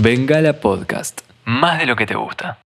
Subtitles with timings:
[0.00, 1.22] Bengala Podcast.
[1.44, 2.60] Más de lo que te gusta.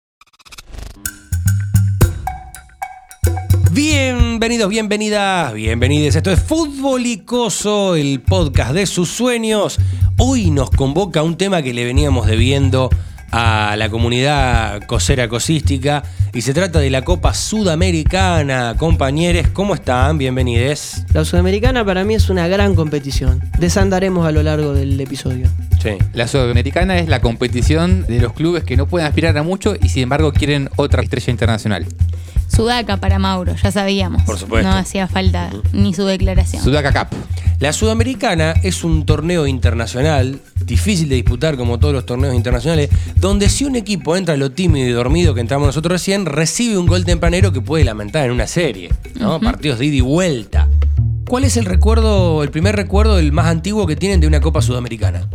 [3.72, 6.18] Bienvenidos, bienvenidas, bienvenidos.
[6.18, 9.80] Esto es Fútbol Icoso, el podcast de sus sueños.
[10.18, 12.90] Hoy nos convoca un tema que le veníamos debiendo
[13.32, 16.04] a la comunidad cosera cosística
[16.34, 18.76] y se trata de la Copa Sudamericana.
[18.78, 20.18] Compañeros, ¿cómo están?
[20.18, 21.04] Bienvenidos.
[21.14, 23.42] La Sudamericana para mí es una gran competición.
[23.58, 25.48] Desandaremos a lo largo del episodio.
[25.82, 25.92] Sí.
[26.14, 29.90] La Sudamericana es la competición de los clubes que no pueden aspirar a mucho y
[29.90, 31.86] sin embargo quieren otra estrella internacional.
[32.54, 34.24] Sudaca para Mauro, ya sabíamos.
[34.24, 34.68] Por supuesto.
[34.68, 36.64] No hacía falta ni su declaración.
[36.64, 37.18] Sudaca Cup.
[37.60, 43.50] La Sudamericana es un torneo internacional, difícil de disputar como todos los torneos internacionales, donde
[43.50, 47.06] si un equipo entra lo tímido y dormido que entramos nosotros recién, recibe un gol
[47.06, 49.40] tempranero que puede lamentar en una serie, ¿no?
[49.40, 50.68] Partidos de ida y vuelta.
[51.28, 54.62] ¿Cuál es el recuerdo, el primer recuerdo, el más antiguo que tienen de una Copa
[54.62, 55.30] Sudamericana?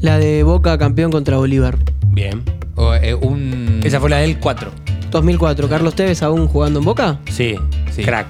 [0.00, 1.78] La de Boca campeón contra Bolívar.
[2.08, 2.42] Bien.
[2.74, 4.70] O, eh, un, Esa fue la del 4.
[5.10, 5.68] 2004.
[5.68, 7.18] Carlos Tevez aún jugando en Boca.
[7.30, 7.56] Sí,
[7.94, 8.02] Sí.
[8.02, 8.26] crack.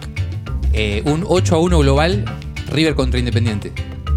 [0.79, 2.23] eh, un 8 a 1 global
[2.71, 3.73] River contra Independiente.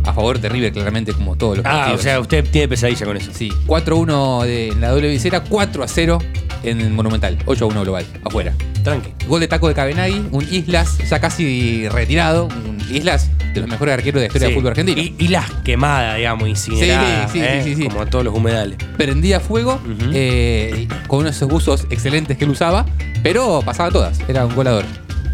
[0.06, 2.00] A favor de River, claramente, como todos los Ah, partidos.
[2.00, 3.32] o sea, usted tiene pesadilla con eso.
[3.34, 6.18] Sí, 4 a 1 de- en la doble visera, 4 a 0
[6.64, 7.38] en el Monumental.
[7.46, 8.54] 8 a 1 global, afuera.
[8.84, 9.14] Tranqui.
[9.28, 12.46] Gol de taco de Cabenagui, un Islas ya casi retirado.
[12.48, 14.54] Un Islas de los mejores arqueros de la historia Sí.
[14.54, 15.02] del fútbol argentino.
[15.02, 17.32] Y, y las quemadas, digamos, incineradas.
[17.32, 17.62] Sí, sí, ¿eh?
[17.64, 17.88] sí, sí, sí.
[17.90, 18.78] Como todos los humedales.
[18.98, 20.12] prendía fuego Ujú.
[20.14, 22.86] eh, con unos buzos excelentes que él usaba,
[23.24, 24.86] pero pasaba todas, era un goleador.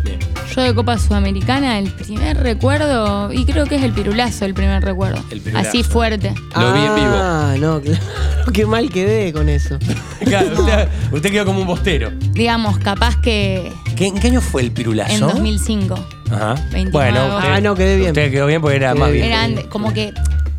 [0.04, 0.20] Bien.
[0.56, 4.84] Yo de Copa Sudamericana, el primer recuerdo, y creo que es el pirulazo el primer
[4.84, 5.22] recuerdo.
[5.32, 5.70] El pirulazo.
[5.70, 6.34] Así fuerte.
[6.56, 7.08] Lo vi en vivo.
[7.14, 8.00] Ah, no, claro.
[8.54, 9.78] Qué mal quedé con eso.
[10.26, 12.10] Claro, usted, usted quedó como un bostero.
[12.32, 15.14] Digamos, capaz que ¿Qué, ¿En qué año fue el pirulazo?
[15.14, 16.08] en 2005.
[16.32, 16.56] Ajá.
[16.72, 18.10] 29 Bueno, usted, Ah, no, quedé bien.
[18.10, 19.28] Usted quedó bien porque era Quedé más bien.
[19.28, 19.34] bien.
[19.40, 20.14] Eran como que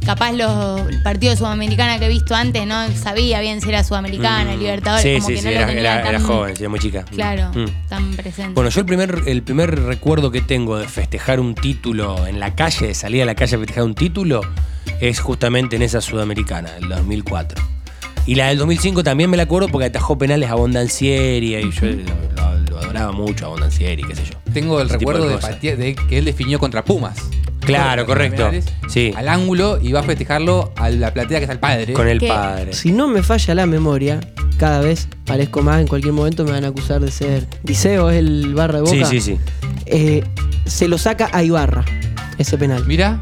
[0.04, 3.82] capaz los el partido de Sudamericana que he visto antes no sabía bien si era
[3.82, 5.08] Sudamericana, Libertadores, Mm.
[5.08, 6.68] Sí, como sí, que sí, no era, lo tenía era- tan era joven, sí, era
[6.70, 7.04] muy chica.
[7.04, 7.88] claro, Mm.
[7.88, 8.52] tan presente.
[8.54, 12.54] Bueno, yo el primer, el primer recuerdo que tengo de festejar un título en la
[12.54, 14.42] calle, de salir a la calle a festejar un título,
[15.00, 17.60] es justamente en esa sudamericana, el 2004.
[18.26, 21.86] Y la del 2005 también me la acuerdo porque atajó penales a Bondancieri y yo
[21.86, 22.35] lo,
[22.80, 24.52] lo- adoraba mucho a Bondancieri, qué sé yo.
[24.52, 27.16] Tengo el Ese recuerdo de que él definió contra Pumas.
[27.60, 28.50] Claro, correcto.
[28.88, 29.12] Sí.
[29.16, 31.92] Al ángulo y va a festejarlo a la platea que es al padre.
[31.94, 32.72] Con el padre.
[32.72, 34.20] Si no me falla la memoria,
[34.56, 37.46] cada vez parezco más, en cualquier momento me van a acusar de ser.
[37.64, 38.92] Diceo es el barra de Boca.
[38.92, 39.38] Sí, sí, sí.
[39.86, 40.22] Eh,
[40.64, 41.84] se lo saca a Ibarra,
[42.38, 42.84] ese penal.
[42.86, 43.18] Mira,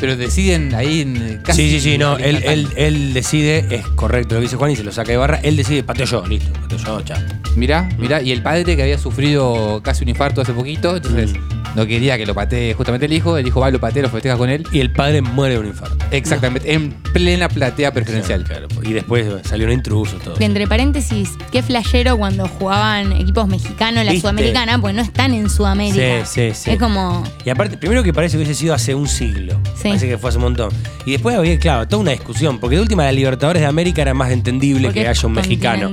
[0.00, 1.62] pero deciden ahí en casi.
[1.62, 4.76] Sí, sí, sí, no, él, él, él decide, es correcto lo que dice Juan y
[4.76, 7.18] se lo saca de barra, él decide, pateo yo, listo, pateo yo, chao.
[7.56, 11.76] Mirá, mirá, y el padre que había sufrido casi un infarto hace poquito, entonces Mm.
[11.76, 14.36] no quería que lo patee justamente el hijo, el hijo va, lo patea, lo festeja
[14.36, 14.66] con él.
[14.72, 15.96] Y el padre muere de un infarto.
[16.10, 18.44] Exactamente, en plena platea preferencial.
[18.44, 20.36] Claro, y después salió un intruso, todo.
[20.40, 24.22] Entre paréntesis, qué flashero cuando jugaban equipos mexicanos en la ¿Viste?
[24.28, 26.24] Sudamericana, pues no están en Sudamérica.
[26.26, 26.70] Sí, sí, sí.
[26.72, 27.22] Es como.
[27.44, 29.60] Y aparte, primero que parece que hubiese sido hace un siglo.
[29.84, 29.88] Sí.
[29.90, 30.70] Parece que fue hace un montón.
[31.04, 32.58] Y después había, claro, toda una discusión.
[32.58, 35.92] Porque de última, la Libertadores de América era más entendible porque que haya un mexicano.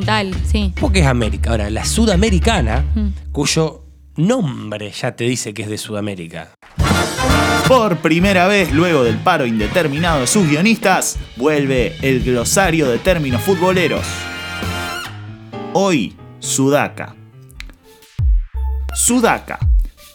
[0.49, 0.73] sí.
[0.79, 1.51] Porque es América.
[1.51, 3.07] Ahora, la Sudamericana, Mm.
[3.33, 3.83] cuyo
[4.15, 6.51] nombre ya te dice que es de Sudamérica.
[7.67, 13.41] Por primera vez luego del paro indeterminado de sus guionistas, vuelve el glosario de términos
[13.41, 14.05] futboleros.
[15.73, 17.15] Hoy, Sudaca.
[18.93, 19.59] Sudaca.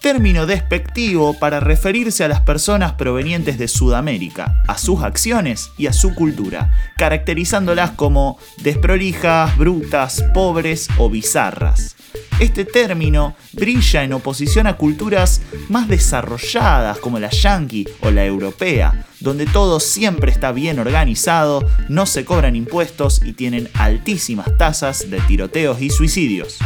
[0.07, 5.93] Término despectivo para referirse a las personas provenientes de Sudamérica, a sus acciones y a
[5.93, 11.97] su cultura, caracterizándolas como desprolijas, brutas, pobres o bizarras.
[12.39, 19.07] Este término brilla en oposición a culturas más desarrolladas como la yankee o la europea,
[19.19, 25.19] donde todo siempre está bien organizado, no se cobran impuestos y tienen altísimas tasas de
[25.23, 26.61] tiroteos y suicidios.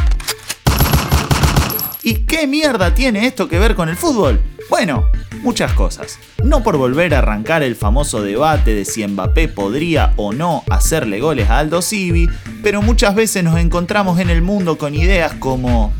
[2.03, 4.41] ¿Y qué mierda tiene esto que ver con el fútbol?
[4.71, 5.05] Bueno,
[5.43, 6.17] muchas cosas.
[6.43, 11.19] No por volver a arrancar el famoso debate de si Mbappé podría o no hacerle
[11.19, 12.27] goles a Aldo Civi,
[12.63, 15.93] pero muchas veces nos encontramos en el mundo con ideas como...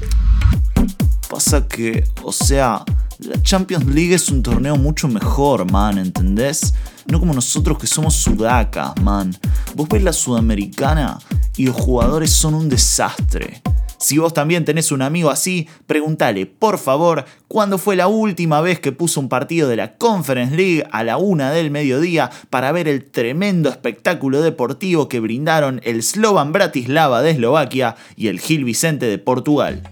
[1.29, 2.83] Pasa que, o sea,
[3.19, 6.73] la Champions League es un torneo mucho mejor, man, ¿entendés?
[7.05, 9.37] No como nosotros que somos sudacas, man.
[9.75, 11.19] Vos ves la sudamericana
[11.55, 13.61] y los jugadores son un desastre.
[14.01, 18.80] Si vos también tenés un amigo así, pregúntale, por favor, cuándo fue la última vez
[18.80, 22.88] que puso un partido de la Conference League a la una del mediodía para ver
[22.88, 29.06] el tremendo espectáculo deportivo que brindaron el Slovan Bratislava de Eslovaquia y el Gil Vicente
[29.06, 29.83] de Portugal.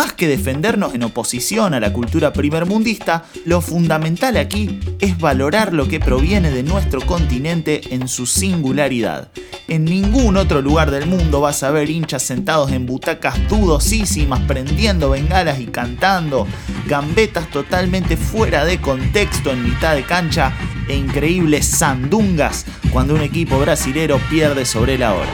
[0.00, 5.88] Más que defendernos en oposición a la cultura primermundista, lo fundamental aquí es valorar lo
[5.88, 9.28] que proviene de nuestro continente en su singularidad.
[9.68, 15.10] En ningún otro lugar del mundo vas a ver hinchas sentados en butacas dudosísimas, prendiendo
[15.10, 16.46] bengalas y cantando,
[16.86, 20.54] gambetas totalmente fuera de contexto en mitad de cancha
[20.88, 25.28] e increíbles sandungas cuando un equipo brasilero pierde sobre la hora.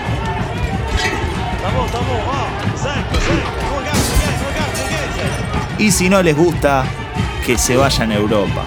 [5.78, 6.84] Y si no les gusta,
[7.44, 8.64] que se vayan a Europa.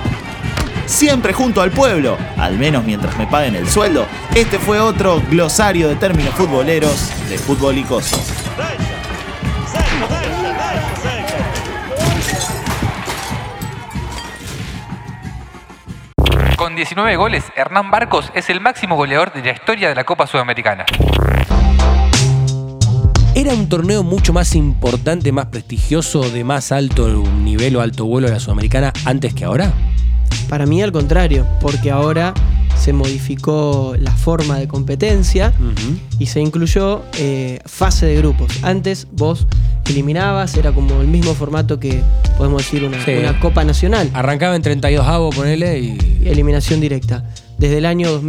[0.85, 5.89] Siempre junto al pueblo, al menos mientras me paguen el sueldo, este fue otro glosario
[5.89, 8.39] de términos futboleros de fútbol cosas.
[16.56, 20.27] Con 19 goles, Hernán Barcos es el máximo goleador de la historia de la Copa
[20.27, 20.85] Sudamericana.
[23.39, 27.07] ¿Era un torneo mucho más importante, más prestigioso, de más alto
[27.41, 29.71] nivel o alto vuelo de la Sudamericana antes que ahora?
[30.50, 32.33] Para mí al contrario, porque ahora
[32.77, 35.53] se modificó la forma de competencia
[36.19, 38.51] y se incluyó eh, fase de grupos.
[38.62, 39.47] Antes vos
[39.89, 42.01] eliminabas, era como el mismo formato que
[42.38, 43.12] podemos decir una, Sí.
[43.12, 45.97] una Copa Nacional, Arrancaba en 32 avos, ponele, y.
[46.25, 47.24] eliminación directa.
[47.57, 48.19] Desde el año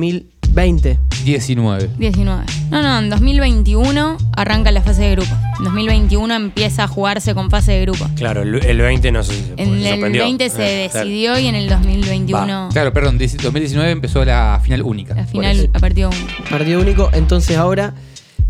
[0.55, 0.99] 2020.
[1.25, 1.91] 19.
[1.99, 2.45] 19.
[2.71, 5.31] No, no, en 2021 arranca la fase de grupo.
[5.59, 8.07] En 2021 empieza a jugarse con fase de grupo.
[8.17, 10.23] Claro, el, el 20 no se En el sorprendió.
[10.25, 11.07] 20 se Eh, claro.
[11.07, 15.15] decidió y en el 2021 Claro, perdón, 2019 empezó la final única.
[15.15, 15.71] la Por final eso.
[15.75, 16.45] a partido único.
[16.49, 17.95] Partido único, entonces ahora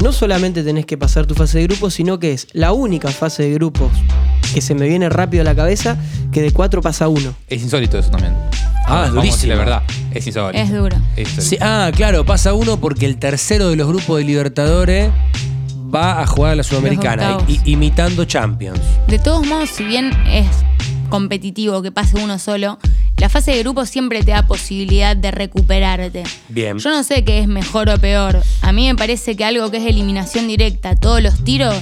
[0.03, 3.43] no solamente tenés que pasar tu fase de grupos, sino que es la única fase
[3.43, 3.91] de grupos
[4.53, 5.97] que se me viene rápido a la cabeza
[6.33, 7.35] que de 4 pasa a 1.
[7.49, 8.35] Es insólito eso también.
[8.87, 9.53] Ah, es durísimo.
[9.53, 9.83] La verdad,
[10.13, 10.59] es insólito.
[10.63, 10.97] Es duro.
[11.17, 11.43] Es insólito.
[11.43, 15.11] Sí, ah, claro, pasa uno porque el tercero de los grupos de Libertadores
[15.95, 18.81] va a jugar a la Sudamericana, i- imitando Champions.
[19.09, 20.47] De todos modos, si bien es
[21.09, 22.79] competitivo que pase uno solo,
[23.17, 26.23] la fase de grupo siempre te da posibilidad de recuperarte.
[26.49, 26.79] Bien.
[26.79, 28.41] Yo no sé qué es mejor o peor.
[28.63, 31.75] A mí me parece que algo que es eliminación directa, todos los tiros,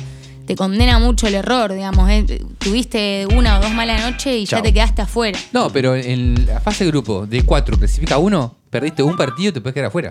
[0.49, 2.09] te condena mucho el error, digamos.
[2.11, 2.43] eh.
[2.59, 5.39] Tuviste una o dos malas noches y ya te quedaste afuera.
[5.53, 9.53] No, pero en la fase de grupo de 4 clasifica uno, perdiste un partido y
[9.53, 10.09] te puedes quedar afuera.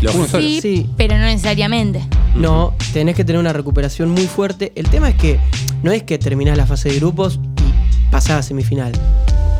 [0.00, 0.42] Los- uno solo.
[0.42, 0.86] Sí, Sí.
[0.96, 2.00] pero no necesariamente.
[2.34, 4.72] No, tenés que tener una recuperación muy fuerte.
[4.76, 5.38] El tema es que
[5.82, 8.92] no es que terminás la fase de grupos y pasás a semifinal.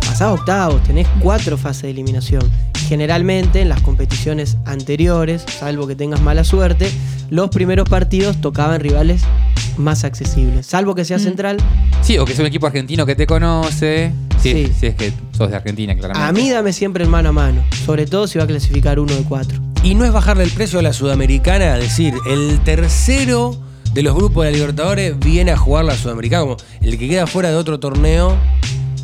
[0.00, 2.42] Pasás a octavos, tenés cuatro fases de eliminación.
[2.88, 6.90] Generalmente en las competiciones anteriores, salvo que tengas mala suerte,
[7.28, 9.22] los primeros partidos tocaban rivales
[9.76, 10.66] más accesibles.
[10.66, 11.20] Salvo que sea Mm.
[11.20, 11.56] central,
[12.02, 14.12] Sí, o que sea un equipo argentino que te conoce.
[14.40, 14.72] Sí, Sí.
[14.80, 14.86] sí.
[14.86, 16.28] es que sos de Argentina, claramente.
[16.28, 17.62] a mí dame siempre el mano a mano.
[17.84, 19.58] Sobre todo si va a clasificar uno de cuatro.
[19.82, 23.56] Y no es bajarle el precio a la Sudamericana, decir, el tercero
[23.92, 27.26] de los grupos de la Libertadores viene a jugar la Sudamericana, como el que queda
[27.26, 28.36] fuera de otro torneo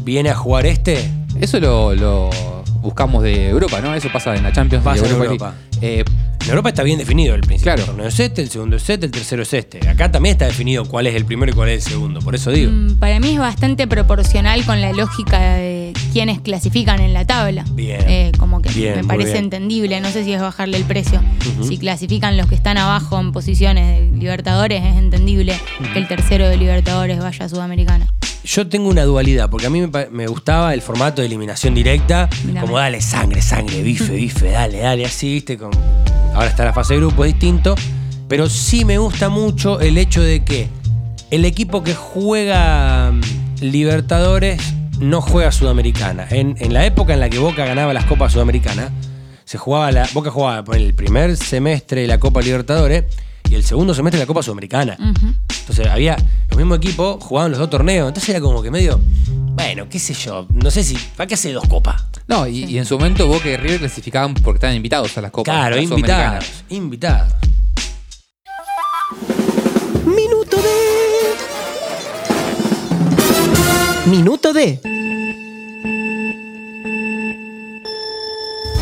[0.05, 1.09] viene a jugar este.
[1.41, 2.31] Eso lo, lo
[2.83, 3.95] buscamos de Europa, ¿no?
[3.95, 5.33] Eso pasa en la Champions Pasa de en Europa.
[5.33, 5.55] Europa.
[5.81, 6.01] League.
[6.01, 6.05] Eh,
[6.43, 7.73] En Europa está bien definido el principio.
[7.73, 7.83] Claro.
[7.83, 9.89] El torneo es este, el segundo es este, el tercero es este.
[9.89, 12.19] Acá también está definido cuál es el primero y cuál es el segundo.
[12.21, 12.71] Por eso digo.
[12.73, 17.65] Mm, Para mí es bastante proporcional con la lógica de quienes clasifican en la tabla.
[17.73, 18.01] Bien.
[18.09, 19.45] Eh, como que Bien, me parece bien.
[19.45, 20.01] entendible.
[20.01, 21.21] No sé si es bajarle el precio.
[21.63, 25.55] Si clasifican los que están abajo en posiciones de Libertadores, es entendible
[25.93, 28.13] que el tercero de Libertadores vaya a Sudamericana.
[28.45, 32.29] Yo tengo una dualidad, porque a mí me, gustaba el formato de eliminación directa,
[32.61, 35.57] como dale sangre, sangre, bife, bife, dale, dale, así, ¿viste?
[35.57, 35.71] Con-
[36.35, 37.77] ahora está la fase de grupo, es distinto,
[38.29, 40.69] pero sí me gusta mucho el hecho de que
[41.31, 43.21] el equipo que juega mm,
[43.61, 44.61] Libertadores
[44.99, 46.27] no juega Sudamericana.
[46.31, 48.91] En, en la época en la que Boca ganaba las Copas Sudamericanas,
[49.45, 53.05] se jugaba la, Boca jugaba por el primer semestre de la Copa Libertadores
[53.53, 54.97] y el segundo semestre de la Copa Sudamericana.
[54.99, 56.17] Entonces había
[56.49, 58.09] los mismos equipos, jugaban los dos torneos.
[58.09, 61.53] Entonces era como que medio, bueno, qué sé yo, no sé si, ¿para qué hace
[61.53, 62.03] dos copas?
[62.29, 65.31] no, y, y en su momento Boca y River clasificaban porque estaban invitados a las
[65.31, 65.55] copas.
[65.55, 67.35] claro, las invitados, invitados.
[70.07, 70.73] Minuto de.
[74.07, 75.02] Minuto de.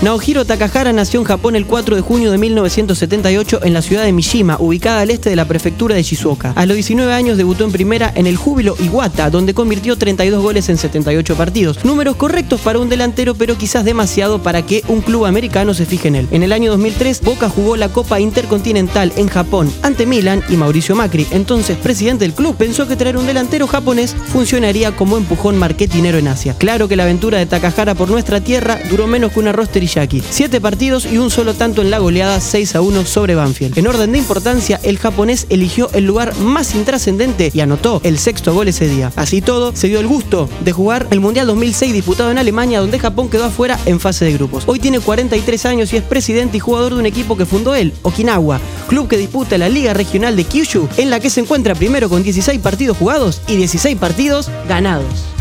[0.03, 4.13] Naohiro Takahara nació en Japón el 4 de junio de 1978 en la ciudad de
[4.13, 6.55] Mishima, ubicada al este de la prefectura de Shizuoka.
[6.57, 10.71] A los 19 años debutó en primera en el Júbilo Iwata, donde convirtió 32 goles
[10.71, 11.85] en 78 partidos.
[11.85, 16.09] Números correctos para un delantero, pero quizás demasiado para que un club americano se fije
[16.09, 16.29] en él.
[16.31, 20.97] En el año 2003, Boca jugó la Copa Intercontinental en Japón ante Milan y Mauricio
[20.97, 26.17] Macri, entonces presidente del club, pensó que traer un delantero japonés funcionaría como empujón marketinero
[26.17, 26.57] en Asia.
[26.57, 29.90] Claro que la aventura de Takahara por nuestra tierra duró menos que una rosterillada
[30.31, 33.77] Siete partidos y un solo tanto en la goleada 6 a 1 sobre Banfield.
[33.77, 38.55] En orden de importancia, el japonés eligió el lugar más intrascendente y anotó el sexto
[38.55, 39.13] gol ese día.
[39.17, 43.01] Así todo, se dio el gusto de jugar el Mundial 2006 disputado en Alemania, donde
[43.01, 44.63] Japón quedó afuera en fase de grupos.
[44.67, 47.93] Hoy tiene 43 años y es presidente y jugador de un equipo que fundó él,
[48.03, 52.09] Okinawa, club que disputa la Liga Regional de Kyushu, en la que se encuentra primero
[52.09, 55.40] con 16 partidos jugados y 16 partidos ganados.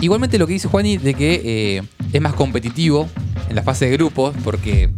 [0.00, 3.08] Igualmente lo que dice Juani de que eh, es más competitivo
[3.48, 4.90] en la fase de grupos porque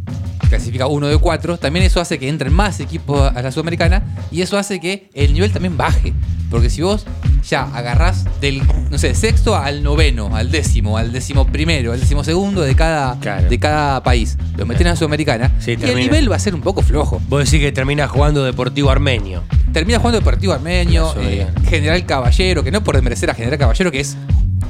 [0.49, 4.03] clasifica uno de cuatro, también eso hace que entren más equipos a la Sudamericana
[4.33, 6.13] y eso hace que el nivel también baje.
[6.51, 7.07] Porque si vos
[7.49, 12.25] ya agarrás del, no sé, sexto al noveno, al décimo, al décimo primero, al décimo
[12.25, 13.49] segundo de cada, Claro.
[13.49, 16.57] de cada país, lo meten a la Sudamericana Sí, y el nivel va a ser
[16.57, 17.23] un poco flojo.
[17.29, 19.45] Vos decís que termina jugando Deportivo Armenio.
[19.73, 21.47] Termina jugando Deportivo Armenio, eh.
[21.69, 24.17] General Caballero, que no por desmerecer a General Caballero, que es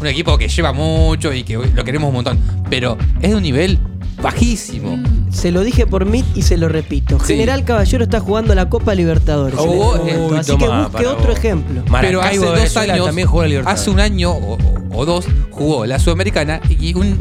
[0.00, 2.38] un equipo que lleva mucho y que lo queremos un montón,
[2.68, 3.78] pero es de un nivel
[4.22, 4.98] bajísimo.
[5.30, 7.18] Se lo dije por mí y se lo repito.
[7.20, 7.34] Sí.
[7.34, 9.58] General Caballero está jugando la Copa Libertadores.
[9.58, 11.38] Oh, este uy, así que busque otro vos.
[11.38, 11.82] ejemplo.
[12.00, 13.80] Pero hace dos años, también juega Libertadores.
[13.80, 14.58] hace un año o,
[14.92, 17.16] o dos, jugó la Sudamericana y un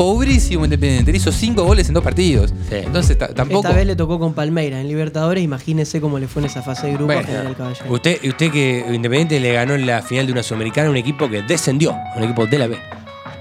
[0.00, 2.54] pobrísimo Independiente le hizo cinco goles en dos partidos.
[2.70, 2.76] Sí.
[2.76, 3.68] Entonces ta- tampoco.
[3.68, 5.44] Esta vez le tocó con Palmeiras en Libertadores.
[5.44, 7.22] Imagínese cómo le fue en esa fase de grupo a.
[7.22, 7.92] General Caballero.
[7.92, 11.28] Usted, usted que Independiente le ganó en la final de una Sudamericana a un equipo
[11.28, 12.78] que descendió, un equipo de la B.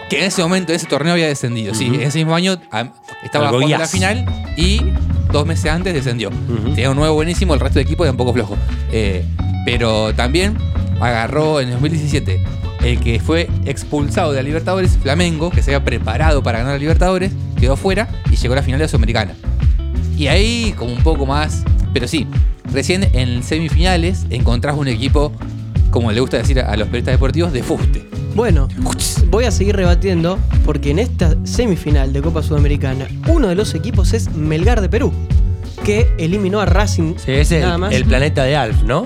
[0.09, 1.73] Que en ese momento, ese torneo había descendido.
[1.73, 2.91] Sí, ese mismo año ah,
[3.23, 4.25] estaba jugando la final
[4.57, 4.81] y
[5.31, 6.27] dos meses antes descendió.
[6.27, 6.71] Ujú.
[6.75, 8.57] Tenía un nuevo buenísimo, el resto del equipo era un poco flojo.
[8.91, 9.23] Eh,
[9.63, 10.57] pero también
[10.99, 12.43] agarró en el 2017
[12.83, 16.79] el que fue expulsado de la Libertadores, Flamengo, que se había preparado para ganar la
[16.79, 19.33] Libertadores, quedó fuera y llegó a la final de la Sudamericana.
[20.17, 21.63] Y ahí, como un poco más.
[21.93, 22.27] Pero sí,
[22.71, 25.31] recién en semifinales encontrás un equipo,
[25.91, 28.05] como le gusta decir a los periodistas deportivos, de fuste.
[28.35, 28.67] Bueno,
[29.29, 34.13] voy a seguir rebatiendo porque en esta semifinal de Copa Sudamericana, uno de los equipos
[34.13, 35.11] es Melgar de Perú,
[35.83, 37.93] que eliminó a Racing Sí, es el, nada más.
[37.93, 39.05] el planeta de Alf, ¿no?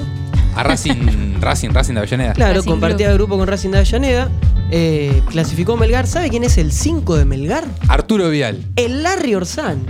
[0.55, 2.33] A Racing, Racing, Racing de Avellaneda.
[2.33, 3.17] Claro, Racing compartía Club.
[3.17, 4.29] grupo con Racing de Avellaneda.
[4.72, 6.07] eh, clasificó Melgar.
[6.07, 7.65] ¿Sabe quién es el 5 de Melgar?
[7.88, 8.63] Arturo Vial.
[8.75, 9.86] El Larry Orsán.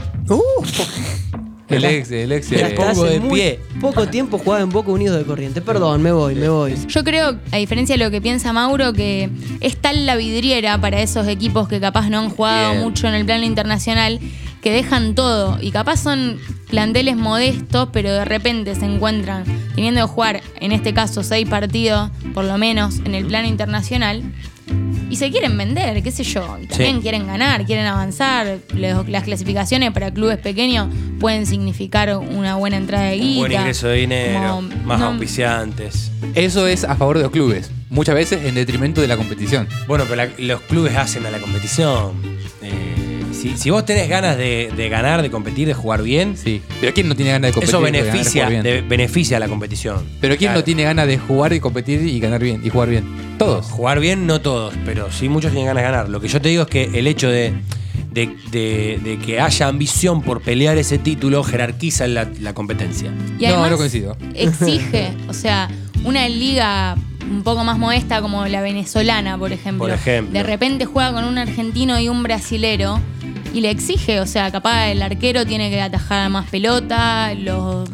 [1.69, 2.51] El ex, el ex.
[2.51, 3.59] Eh, pongo hace de muy pie.
[3.81, 5.61] poco tiempo jugaba en Boca Unidos de Corriente.
[5.61, 6.75] Perdón, me voy, me voy.
[6.87, 9.29] Yo creo, a diferencia de lo que piensa Mauro, que
[9.59, 12.83] es tal la vidriera para esos equipos que capaz no han jugado Bien.
[12.83, 14.19] mucho en el plano internacional,
[14.63, 15.59] que dejan todo.
[15.61, 16.39] Y capaz son
[16.69, 19.43] planteles modestos, pero de repente se encuentran
[19.75, 24.23] teniendo que jugar, en este caso, seis partidos, por lo menos, en el plano internacional.
[25.09, 26.57] Y se quieren vender, qué sé yo.
[26.59, 27.01] Y también Sí.
[27.03, 28.59] quieren ganar, quieren avanzar.
[28.75, 30.87] Las clasificaciones para clubes pequeños
[31.19, 33.39] pueden significar una buena entrada de guita.
[33.41, 36.09] Buen ingreso de dinero, Como, más no- auspiciantes.
[36.33, 37.69] Eso es a favor de los clubes.
[37.91, 39.67] Muchas veces en detrimento de la competición.
[39.87, 42.13] Bueno, pero la- los clubes hacen a la competición.
[43.43, 46.61] Si, si vos tenés ganas de, de ganar, de competir, de jugar bien, Sí.
[46.79, 47.75] Pero ¿quién no tiene ganas de competir?
[47.75, 48.63] eso de ganar y beneficia, jugar bien?
[48.63, 50.05] de- beneficia a la competición.
[50.21, 50.59] Pero ¿quién Claro.
[50.59, 52.61] no tiene ganas de jugar y competir y ganar bien?
[52.63, 53.03] Y jugar bien.
[53.37, 53.65] Todos.
[53.67, 56.09] Jugar bien, no todos, pero sí muchos tienen ganas de ganar.
[56.09, 57.53] Lo que yo te digo es que el hecho de,
[58.11, 63.11] de- de- de que haya ambición por pelear ese título jerarquiza la, la competencia.
[63.39, 64.17] Y No, además no coincido.
[64.35, 65.69] Exige, o sea,
[66.05, 66.95] una liga
[67.29, 69.85] un poco más modesta como la venezolana, por ejemplo.
[69.85, 70.33] Por ejemplo.
[70.33, 72.99] De repente juega con un argentino y un brasilero
[73.53, 77.87] y le exige, o sea, capaz el arquero tiene que atajar más pelota, los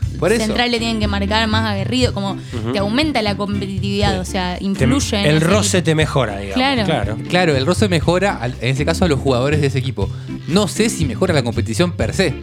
[0.48, 2.38] centrales tienen que marcar más aguerrido, como
[2.74, 5.86] te aumenta la competitividad, o sea, Te- influye en el roce equipo.
[5.86, 6.56] te mejora, digamos.
[6.56, 6.86] Claro.
[6.86, 7.18] claro.
[7.30, 10.10] Claro, el roce mejora, al- en ese caso, a los jugadores de ese equipo.
[10.48, 12.34] No sé si mejora la competición per se.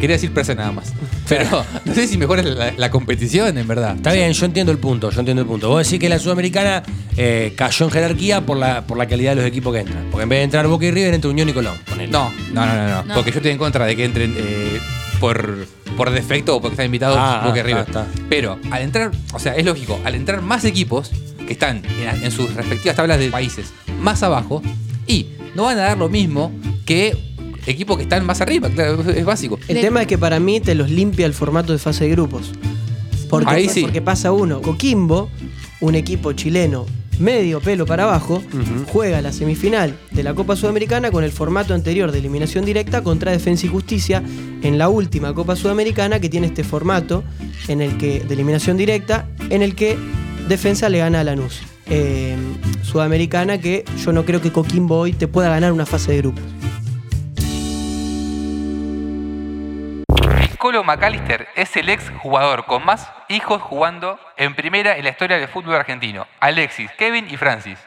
[0.00, 0.92] Quería decir se nada más.
[1.28, 3.96] Pero no sé si mejora la, la competición, en verdad.
[3.96, 5.68] Está bien, yo entiendo el punto, yo entiendo el punto.
[5.68, 6.82] Vos decís que la Sudamericana
[7.16, 10.06] eh, cayó en jerarquía por la, por la calidad de los equipos que entran.
[10.10, 11.76] Porque en vez de entrar Boca y River, entra Unión y Colón.
[11.88, 12.10] ponele.
[12.10, 13.02] No, no, no, no, no.
[13.04, 13.14] No.
[13.14, 14.80] Porque yo estoy en contra de que entren eh,
[15.20, 15.66] por,
[15.96, 17.84] por defecto o porque están invitados Ah, Boca y ah, River.
[17.86, 18.22] está, está.
[18.30, 21.10] Pero al entrar, o sea, es lógico, al entrar más equipos
[21.46, 24.62] que están en, en sus respectivas tablas de países más abajo
[25.06, 26.52] y no van a dar lo mismo
[26.86, 27.29] que
[27.66, 29.58] equipos que están más arriba, claro, es básico.
[29.68, 32.52] El tema es que para mí te los limpia el formato de fase de grupos.
[33.28, 33.82] Porque, Ahí sí.
[33.82, 34.60] porque pasa uno.
[34.60, 35.30] Coquimbo,
[35.80, 36.86] un equipo chileno
[37.20, 38.42] medio pelo para abajo,
[38.86, 43.30] juega la semifinal de la Copa Sudamericana con el formato anterior de eliminación directa contra
[43.30, 44.22] Defensa y Justicia
[44.62, 47.22] en la última Copa Sudamericana que tiene este formato
[47.68, 49.98] en el que de eliminación directa en el que
[50.48, 51.60] Defensa le gana a Lanús.
[51.90, 52.36] Eh,
[52.82, 56.42] Sudamericana que yo no creo que Coquimbo hoy te pueda ganar una fase de grupos.
[60.60, 65.38] Colo McAllister es el ex jugador con más hijos jugando en primera en la historia
[65.38, 66.26] del fútbol argentino.
[66.38, 67.78] Alexis, Kevin y Francis.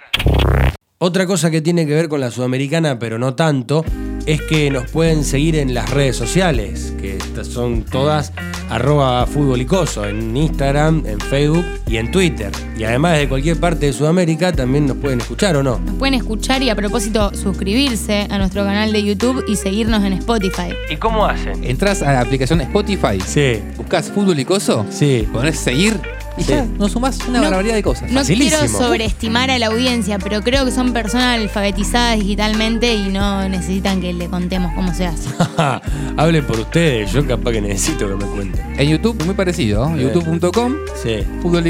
[0.98, 3.86] Otra cosa que tiene que ver con la Sudamericana, pero no tanto,
[4.26, 8.32] es que nos pueden seguir en las redes sociales, que estas son todas
[8.70, 12.52] arroba futbolicoso, en Instagram, en Facebook y en Twitter.
[12.78, 15.80] Y además de cualquier parte de Sudamérica también nos pueden escuchar o no.
[15.80, 20.14] Nos pueden escuchar y a propósito suscribirse a nuestro canal de YouTube y seguirnos en
[20.14, 20.74] Spotify.
[20.90, 21.64] ¿Y cómo hacen?
[21.64, 25.28] Entrás a la aplicación Spotify, Sí, buscas fútbol y coso, sí.
[25.32, 26.00] ponés seguir
[26.38, 26.50] y Sí.
[26.52, 28.12] ya nos sumás una No- barbaridad de cosas.
[28.12, 28.60] No Facilísimo.
[28.62, 34.02] quiero sobreestimar a la audiencia, pero creo que son personas alfabetizadas digitalmente y no necesitan
[34.02, 35.30] que le contemos cómo se hace.
[36.18, 38.80] Hablen por ustedes, yo capaz que necesito que me cuenten.
[38.80, 39.96] En YouTube, muy parecido, ¿no?
[39.98, 40.04] Sí.
[40.04, 41.64] youtube.com, Sí, fútbol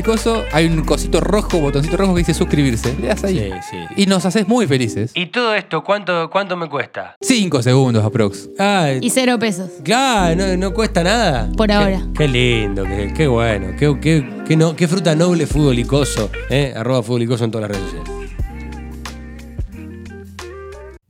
[0.51, 2.95] hay un cosito rojo, botoncito rojo que dice suscribirse.
[2.99, 3.51] Le das ahí.
[3.69, 4.01] sí, sí.
[4.03, 5.11] Y nos haces muy felices.
[5.15, 7.15] ¿Y todo esto cuánto, cuánto me cuesta?
[7.21, 8.49] 5 segundos aprox.
[8.59, 9.69] Ah, Y cero pesos.
[9.83, 11.49] claro, no, no cuesta nada.
[11.55, 12.01] Por Qué- ahora.
[12.17, 16.73] Qué, lindo, qué, qué bueno, qué, qué, qué no- qué fruta noble futbolicoso, ¿eh?
[16.75, 18.22] Arroba futbolicoso en todas las redes sociales.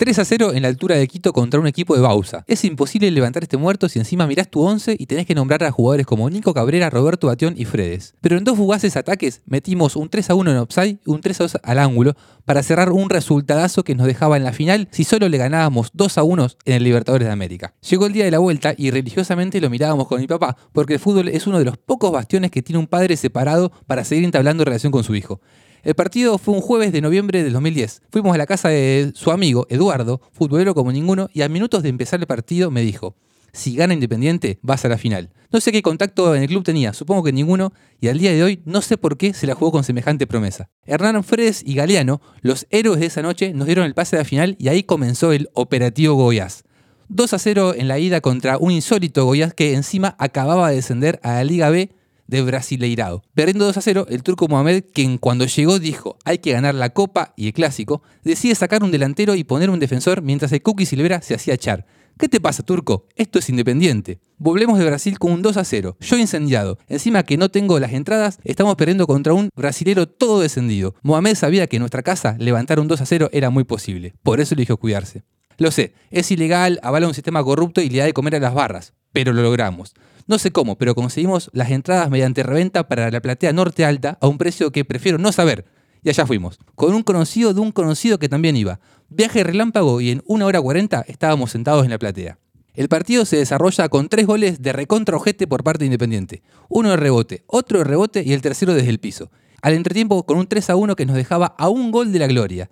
[0.04, 2.44] 3 a 0 en la altura de Quito contra un equipo de Bausa.
[2.46, 5.72] Es imposible levantar este muerto si encima mirás tu 11 y tenés que nombrar a
[5.72, 8.14] jugadores como Nico Cabrera, Roberto Batión y Fredes.
[8.20, 11.40] Pero en dos fugaces ataques metimos un 3 a 1 en offside y un 3
[11.40, 15.06] a 2 al ángulo para cerrar un resultadazo que nos dejaba en la final si
[15.06, 17.74] solo le ganábamos 2 a 1 en el Libertadores de América.
[17.90, 21.00] Llegó el día de la vuelta y religiosamente lo mirábamos con mi papá porque el
[21.00, 24.66] fútbol es uno de los pocos bastiones que tiene un padre separado para seguir entablando
[24.66, 25.40] relación con su hijo.
[25.84, 28.04] El partido fue un jueves de noviembre del 2010.
[28.10, 31.90] Fuimos a la casa de su amigo Eduardo, futbolero como ninguno, y a minutos de
[31.90, 33.18] empezar el partido me dijo,
[33.52, 35.32] si gana Independiente, vas a la final.
[35.52, 38.42] No sé qué contacto en el club tenía, supongo que ninguno, y al día de
[38.44, 40.70] hoy no sé por qué se la jugó con semejante promesa.
[40.86, 44.26] Hernán Fredes y Galeano, los héroes de esa noche, nos dieron el pase a la
[44.26, 46.64] final y ahí comenzó el operativo Goiás.
[47.10, 51.20] 2 a 0 en la ida contra un insólito Goiás que encima acababa de descender
[51.24, 51.92] a la Liga B
[52.34, 53.22] de Brasileirado.
[53.36, 56.90] Perdiendo 2 a 0, el turco Mohamed, quien cuando llegó dijo hay que ganar la
[56.90, 60.88] Copa y el Clásico, decide sacar un delantero y poner un defensor mientras el Cookie
[60.88, 61.86] Silvera se hacía echar.
[62.18, 63.08] ¿Qué te pasa, turco?
[63.16, 64.20] Esto es independiente.
[64.38, 65.98] Volvemos de Brasil con un 2 a 0.
[66.00, 66.80] Yo incendiado.
[66.88, 70.96] Encima que no tengo las entradas, estamos perdiendo contra un brasilero todo descendido.
[71.04, 74.16] Mohamed sabía que en nuestra casa levantar un 2 a 0 era muy posible.
[74.24, 75.24] Por eso eligió cuidarse.
[75.58, 78.54] Lo sé, es ilegal, avala un sistema corrupto y le da de comer a las
[78.56, 78.94] barras.
[79.12, 79.94] Pero lo logramos.
[80.26, 84.28] No sé cómo, pero conseguimos las entradas mediante reventa para la platea norte alta a
[84.28, 85.66] un precio que prefiero no saber.
[86.02, 88.80] Y allá fuimos, con un conocido de un conocido que también iba.
[89.10, 92.38] Viaje relámpago y en una hora 40 estábamos sentados en la platea.
[92.74, 96.42] El partido se desarrolla con tres goles de recontra ojete por parte de Independiente.
[96.70, 99.30] Uno de rebote, otro de rebote y el tercero desde el piso.
[99.62, 102.28] Al entretiempo con un 3 a 1 que nos dejaba a un gol de la
[102.28, 102.70] gloria.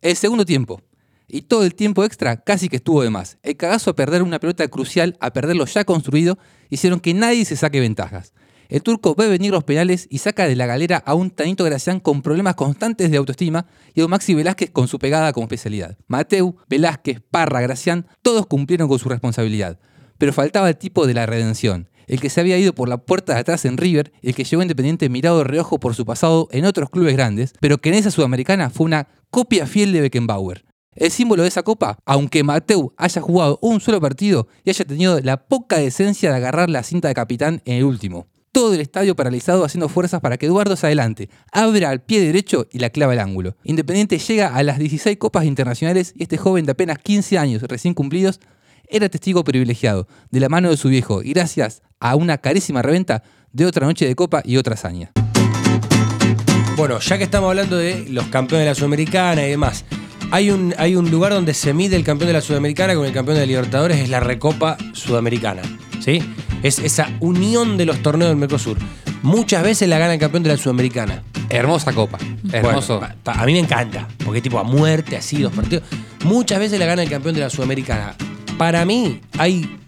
[0.00, 0.80] El segundo tiempo.
[1.28, 3.38] Y todo el tiempo extra casi que estuvo de más.
[3.42, 6.38] El cagazo a perder una pelota crucial, a perder lo ya construido,
[6.70, 8.32] hicieron que nadie se saque ventajas.
[8.72, 12.00] El turco ve venir los penales y saca de la galera a un Tanito Gracián
[12.00, 15.98] con problemas constantes de autoestima y a un Maxi Velázquez con su pegada como especialidad.
[16.06, 19.78] Mateu, Velázquez, Parra, Gracián, todos cumplieron con su responsabilidad.
[20.16, 23.34] Pero faltaba el tipo de la redención, el que se había ido por la puerta
[23.34, 26.64] de atrás en River, el que llegó Independiente mirado de reojo por su pasado en
[26.64, 30.64] otros clubes grandes, pero que en esa sudamericana fue una copia fiel de Beckenbauer.
[30.94, 35.18] El símbolo de esa copa, aunque Mateu haya jugado un solo partido y haya tenido
[35.20, 38.26] la poca decencia de agarrar la cinta de capitán en el último.
[38.52, 42.66] Todo el estadio paralizado haciendo fuerzas para que Eduardo se adelante, abra al pie derecho
[42.70, 43.56] y la clava al ángulo.
[43.64, 47.94] Independiente llega a las 16 copas internacionales y este joven de apenas 15 años recién
[47.94, 48.40] cumplidos
[48.86, 53.22] era testigo privilegiado de la mano de su viejo y gracias a una carísima reventa
[53.50, 55.12] de otra noche de copa y otra hazaña.
[56.76, 59.86] Bueno, ya que estamos hablando de los campeones de la Sudamericana y demás,
[60.32, 63.12] hay un, hay un lugar donde se mide el campeón de la Sudamericana con el
[63.12, 65.62] campeón de Libertadores, es la Recopa Sudamericana.
[66.00, 66.20] ¿Sí?
[66.64, 68.76] Es esa unión de los torneos del Mercosur.
[69.22, 71.22] Muchas veces la gana el campeón de la Sudamericana.
[71.48, 72.18] Hermosa copa.
[72.50, 72.98] Hermoso.
[72.98, 75.84] Bueno, pa- pa- a mí me encanta, porque tipo a muerte, así, dos partidos.
[76.24, 78.14] Muchas veces la gana el campeón de la Sudamericana.
[78.58, 79.78] Para mí hay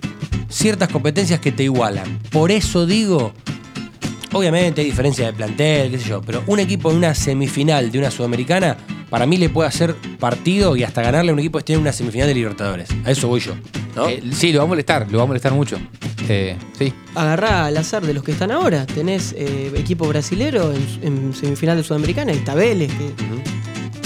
[0.48, 2.18] ciertas competencias que te igualan.
[2.30, 3.32] Por eso digo,
[4.32, 7.98] obviamente hay diferencia de plantel, qué sé yo, pero un equipo en una semifinal de
[7.98, 8.76] una Sudamericana,
[9.14, 11.78] para mí le puede hacer partido y hasta ganarle a un equipo que esté en
[11.78, 12.88] una semifinal de Libertadores.
[13.04, 13.54] A eso voy yo.
[13.94, 14.08] ¿no?
[14.08, 15.78] Eh, sí, lo va a molestar, lo va a molestar mucho.
[16.28, 16.92] Eh, sí.
[17.14, 18.86] Agarrá al azar de los que están ahora.
[18.86, 23.12] Tenés eh, equipo brasilero en, en semifinal de Sudamericana, y está Vélez, que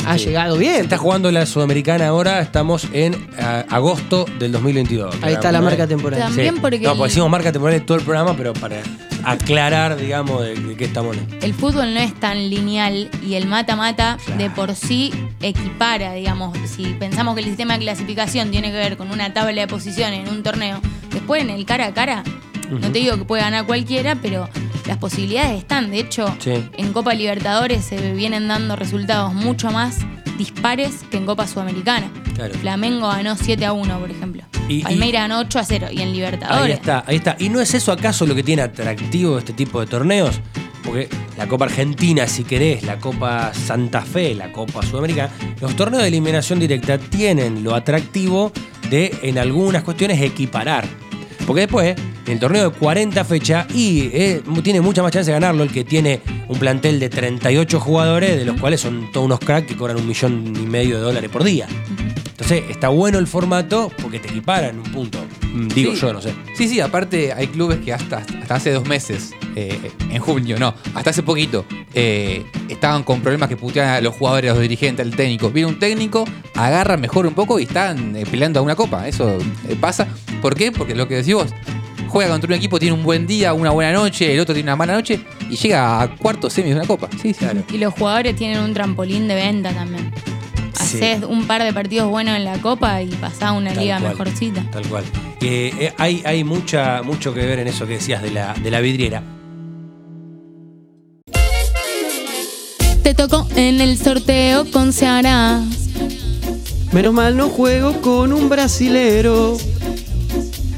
[0.09, 0.27] ha Sí.
[0.27, 0.77] llegado Se bien.
[0.77, 5.15] está jugando la Sudamericana ahora, estamos en a- agosto del 2022.
[5.23, 6.21] Ahí está la marca temporal.
[6.21, 8.81] También porque No, el- porque decimos marca temporal en todo el programa, pero para
[9.25, 14.17] aclarar, digamos, de, de qué estamos el fútbol no es tan lineal y el mata-mata
[14.37, 18.97] de por sí equipara, digamos, si pensamos que el sistema de clasificación tiene que ver
[18.97, 20.81] con una tabla de posiciones en un torneo,
[21.13, 22.23] después en el cara a cara,
[22.71, 24.49] no te digo que puede ganar cualquiera, pero
[24.89, 25.91] las posibilidades están.
[25.91, 26.53] De hecho, Sí.
[26.77, 29.99] en Copa Libertadores se vienen dando resultados mucho más
[30.37, 32.11] dispares que en Copa Sudamericana.
[32.35, 32.55] Claro.
[32.55, 34.43] Flamengo ganó 7 a 1, por ejemplo.
[34.69, 35.89] Y- ganó 8 a 0.
[35.91, 36.75] Y en Ahí Libertadores.
[36.77, 37.37] está, ahí está.
[37.39, 40.41] ¿Y no es eso acaso lo que tiene atractivo este tipo de torneos?
[40.85, 46.03] Porque la Copa Argentina, si querés, la Copa Santa Fe, la Copa Sudamericana, los torneos
[46.03, 48.53] de eliminación directa tienen lo atractivo
[48.89, 50.87] de, en algunas cuestiones, equiparar.
[51.49, 55.33] Porque después, en el torneo de 40 fechas, y eh, tiene mucha más chance de
[55.33, 59.39] ganarlo el que tiene un plantel de 38 jugadores, de los cuales son todos unos
[59.41, 61.67] cracks que cobran un millón y medio de dólares por día.
[62.29, 65.19] Entonces, está bueno el formato porque te equipara en un punto.
[65.55, 66.01] Mm, Digo Sí.
[66.03, 66.35] yo, no sé.
[66.55, 70.75] Sí, sí, aparte hay clubes que hasta, hasta hace dos meses, eh, en junio, no,
[70.95, 75.05] hasta hace poquito, eh, estaban con problemas que puteaban a los jugadores, a los dirigentes,
[75.05, 75.51] al técnico.
[75.51, 79.09] Viene un técnico, agarra mejor un poco y están eh, peleando a una copa.
[79.09, 80.07] Eso eh, pasa.
[80.41, 80.73] ¿Por qué?
[80.73, 81.49] Porque lo que decís vos,
[82.09, 84.77] juega contra un equipo, tiene un buen día, una buena noche, el otro tiene una
[84.77, 85.21] mala noche
[85.51, 87.09] y llega a cuarto semi de una copa.
[87.21, 87.41] Sí, sí.
[87.41, 87.63] Claro.
[87.73, 90.13] Y los jugadores tienen un trampolín de venta también.
[90.75, 90.99] Sí.
[90.99, 93.99] Haces un par de partidos buenos en la Copa y pasás a una Tal liga
[93.99, 94.11] cual.
[94.13, 94.65] mejorcita.
[94.71, 95.05] Tal cual.
[95.41, 98.71] Eh, eh, hay hay mucha, mucho que ver en eso que decías de la, de
[98.71, 99.23] la vidriera.
[103.03, 105.63] Te tocó en el sorteo con Seara.
[106.93, 109.57] Menos mal no juego con un brasilero.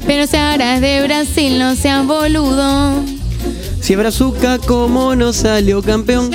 [0.05, 3.03] Pero Seara es de Brasil, no seas boludo.
[3.81, 6.31] Si Brazuca como no salió campeón.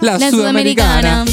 [0.00, 1.24] La, La sudamericana.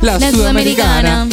[0.00, 1.26] La, La sudamericana.
[1.26, 1.28] Sudamericana.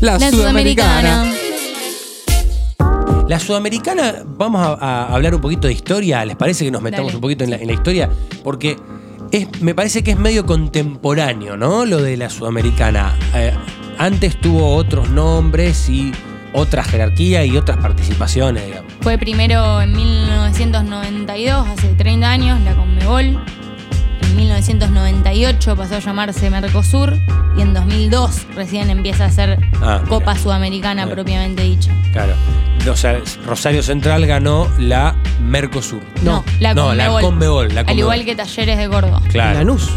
[0.00, 1.24] La, La sudamericana.
[1.24, 1.39] Sudamericana.
[3.30, 4.72] La sudamericana, vamos a,
[5.06, 6.24] a hablar un poquito de historia.
[6.24, 7.16] ¿Les parece que nos metamos Dale.
[7.18, 8.10] un poquito en la, en la historia?
[8.42, 8.76] Porque
[9.30, 11.86] es, me parece que es medio contemporáneo, ¿no?
[11.86, 13.14] Lo de la sudamericana.
[13.36, 13.52] Eh,
[13.98, 16.10] antes tuvo otros nombres y
[16.54, 18.92] otra jerarquía y otras participaciones, digamos.
[19.00, 23.38] Fue primero en 1992, hace 30 años, la Conmebol.
[24.22, 27.16] En 1998 pasó a llamarse Mercosur
[27.56, 30.42] y en 2002 recién empieza a ser Ah, Copa mira.
[30.42, 31.14] Sudamericana Mira.
[31.14, 31.92] propiamente dicha.
[32.12, 32.32] Claro.
[32.92, 36.00] O sea, Rosario Central ganó la Mercosur.
[36.22, 36.96] No, la no, Conmebol.
[36.96, 37.68] la Conmebol.
[37.74, 37.98] La Al Conmebol.
[37.98, 39.22] igual que Talleres de Córdoba.
[39.30, 39.58] Claro.
[39.58, 39.90] Lanús.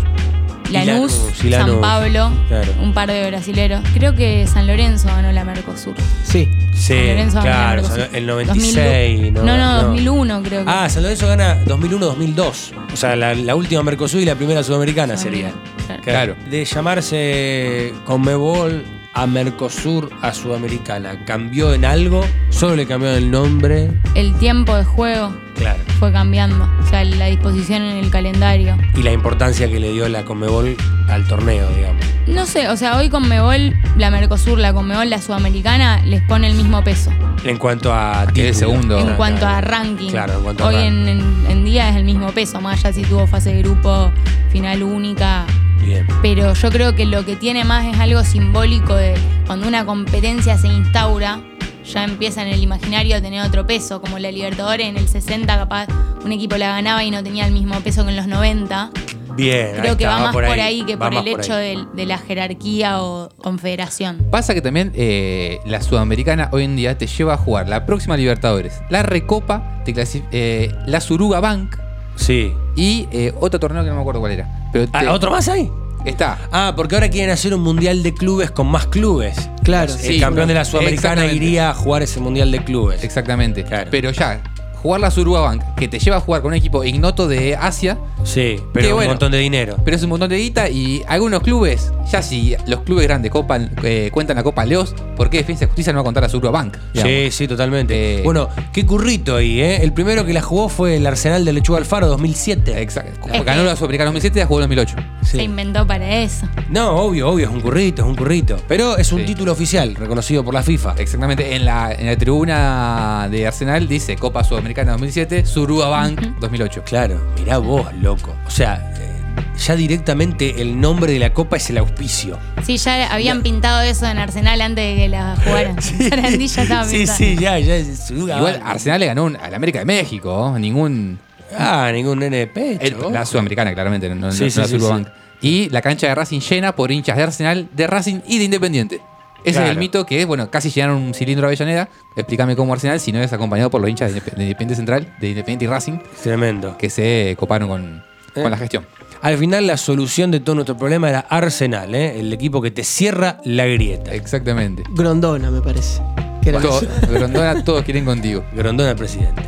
[0.71, 1.71] Lanús, Lanús, y Lanús.
[1.73, 2.71] San Pablo, Claro.
[2.81, 3.81] un par de brasileros.
[3.93, 5.93] Creo que San Lorenzo ganó la Mercosur.
[6.23, 6.49] Sí.
[6.73, 7.81] Sí, San Lorenzo ganó la claro.
[7.81, 8.05] Mercosur.
[8.07, 9.33] San- El 96.
[9.33, 9.43] 2001.
[9.43, 10.71] No, no, 2001 creo que.
[10.71, 12.71] Ah, San Lorenzo gana 2001-2002.
[12.91, 15.51] O sea, la, la última Mercosur y la primera Sudamericana sería.
[15.85, 16.01] Claro.
[16.03, 16.35] Claro.
[16.49, 18.83] De llamarse Conmebol
[19.15, 22.25] a Mercosur a Sudamericana, ¿cambió en algo?
[22.49, 23.91] ¿Solo le cambió el nombre?
[24.15, 25.79] El tiempo de juego Claro.
[25.99, 26.67] fue cambiando.
[26.83, 28.75] O sea, la disposición en el calendario.
[28.95, 30.75] Y la importancia que le dio la Conmebol
[31.09, 32.03] al torneo, digamos.
[32.25, 36.47] No sé, o sea, hoy con Mebol, la Mercosur, la Conmebol, la Sudamericana, les pone
[36.47, 37.11] el mismo peso.
[37.43, 38.25] En cuanto a.
[38.33, 38.71] Que el título.
[38.71, 38.97] segundo.
[38.99, 39.57] en cuanto claro.
[39.57, 40.09] a ranking.
[40.09, 41.07] Claro, en cuanto a Hoy ranking.
[41.07, 44.11] en, en- en día es el mismo peso, más allá si tuvo fase de grupo,
[44.51, 45.45] final única.
[45.85, 46.07] Bien.
[46.21, 49.15] Pero yo creo que lo que tiene más es algo simbólico de
[49.45, 51.41] cuando una competencia se instaura,
[51.85, 55.57] ya empieza en el imaginario a tener otro peso, como la Libertadores en el 60
[55.57, 55.87] capaz
[56.23, 58.91] un equipo la ganaba y no tenía el mismo peso que en los 90.
[59.35, 59.75] Bien.
[59.75, 62.17] ahí Creo que está, va más por ahí, que por el hecho de, de la
[62.17, 64.25] jerarquía o confederación.
[64.29, 68.15] Pasa que también eh, la Sudamericana hoy en día te lleva a jugar la próxima
[68.15, 69.93] Libertadores, la Recopa, te
[70.31, 71.77] eh, la Suruga Bank
[72.15, 72.53] Sí.
[72.75, 74.62] y eh, otro torneo que no me acuerdo cuál era.
[74.73, 75.71] Pero te- Ah, ¿Otro más hay?
[76.03, 76.37] Está.
[76.51, 79.37] Ah, porque ahora quieren hacer un mundial de clubes con más clubes.
[79.63, 79.93] Claro.
[79.93, 81.35] El Sí, campeón de la Sudamericana exactamente.
[81.45, 83.01] iría a jugar ese mundial de clubes.
[83.05, 83.63] Exactamente.
[83.63, 83.87] Claro.
[83.89, 84.41] Pero ya,
[84.83, 87.97] jugar la Suruga Bank, que te lleva a jugar con un equipo ignoto de Asia,
[88.23, 89.09] Sí, pero un bueno.
[89.11, 89.77] montón de dinero.
[89.83, 93.71] pero es un montón de guita y algunos clubes, ya si los clubes grandes copan,
[93.83, 96.29] eh, cuentan la Copa Leos, ¿por qué Defensa y Justicia no va a contar la
[96.29, 96.77] Suruga Bank?
[96.93, 97.33] Sí, digamos?
[97.35, 98.19] sí, totalmente.
[98.19, 99.81] Eh, bueno, qué currito ahí, ¿eh?
[99.83, 102.81] El primero que la jugó fue el Arsenal de Lechuga Alfaro 2007.
[102.81, 103.19] Exacto.
[103.45, 104.95] Ganó que- la Sudamericana 2007 y la jugó en 2008.
[105.23, 105.37] Sí.
[105.37, 106.45] Se inventó para eso.
[106.69, 108.57] No, obvio, obvio, es un currito, es un currito.
[108.67, 109.27] Pero es un Sí.
[109.27, 110.95] título oficial, reconocido por la FIFA.
[110.97, 116.83] Exactamente, en la, en la tribuna de Arsenal dice Copa Sudamericana 2007, Suruga Bank 2008.
[116.83, 118.35] Claro, mirá vos, loco.
[118.45, 119.09] O sea, eh,
[119.57, 122.37] ya directamente el nombre de la copa es el auspicio.
[122.63, 125.81] Sí, ya habían pintado eso en Arsenal antes de que la jugaran.
[126.09, 127.17] Sarandí ya estaba sí, pintado.
[127.17, 127.75] sí, ya, ya.
[127.75, 128.63] es Suruga Igual Bank.
[128.67, 130.59] Arsenal le ganó un- al América de México, ¿oh?
[130.59, 131.19] ningún...
[131.57, 133.07] Ah, ningún nene de pecho.
[133.07, 135.03] el- la Sudamericana, claramente, no, no- Sí, no sí, la sí, Suruga sí.
[135.03, 135.07] Bank.
[135.41, 139.01] Y la cancha de Racing llena por hinchas de Arsenal, de Racing y de Independiente.
[139.43, 139.65] Ese Claro.
[139.65, 141.89] es el mito que, bueno, casi llenaron un cilindro a Avellaneda.
[142.15, 145.15] Explícame cómo Arsenal, si no es acompañado por los hinchas de Indep- de Independiente Central,
[145.19, 146.77] de Independiente y Racing, Tremendo.
[146.77, 148.03] que se coparon con,
[148.35, 148.41] Eh.
[148.41, 148.85] con la gestión.
[149.21, 152.19] Al final la solución de todo nuestro problema era Arsenal, ¿eh?
[152.19, 154.13] el equipo que te cierra la grieta.
[154.13, 154.83] Exactamente.
[154.91, 156.01] Grondona, me parece.
[156.41, 158.43] Que era- Todo- Grondona, todos quieren contigo.
[158.53, 159.41] Grondona el presidente.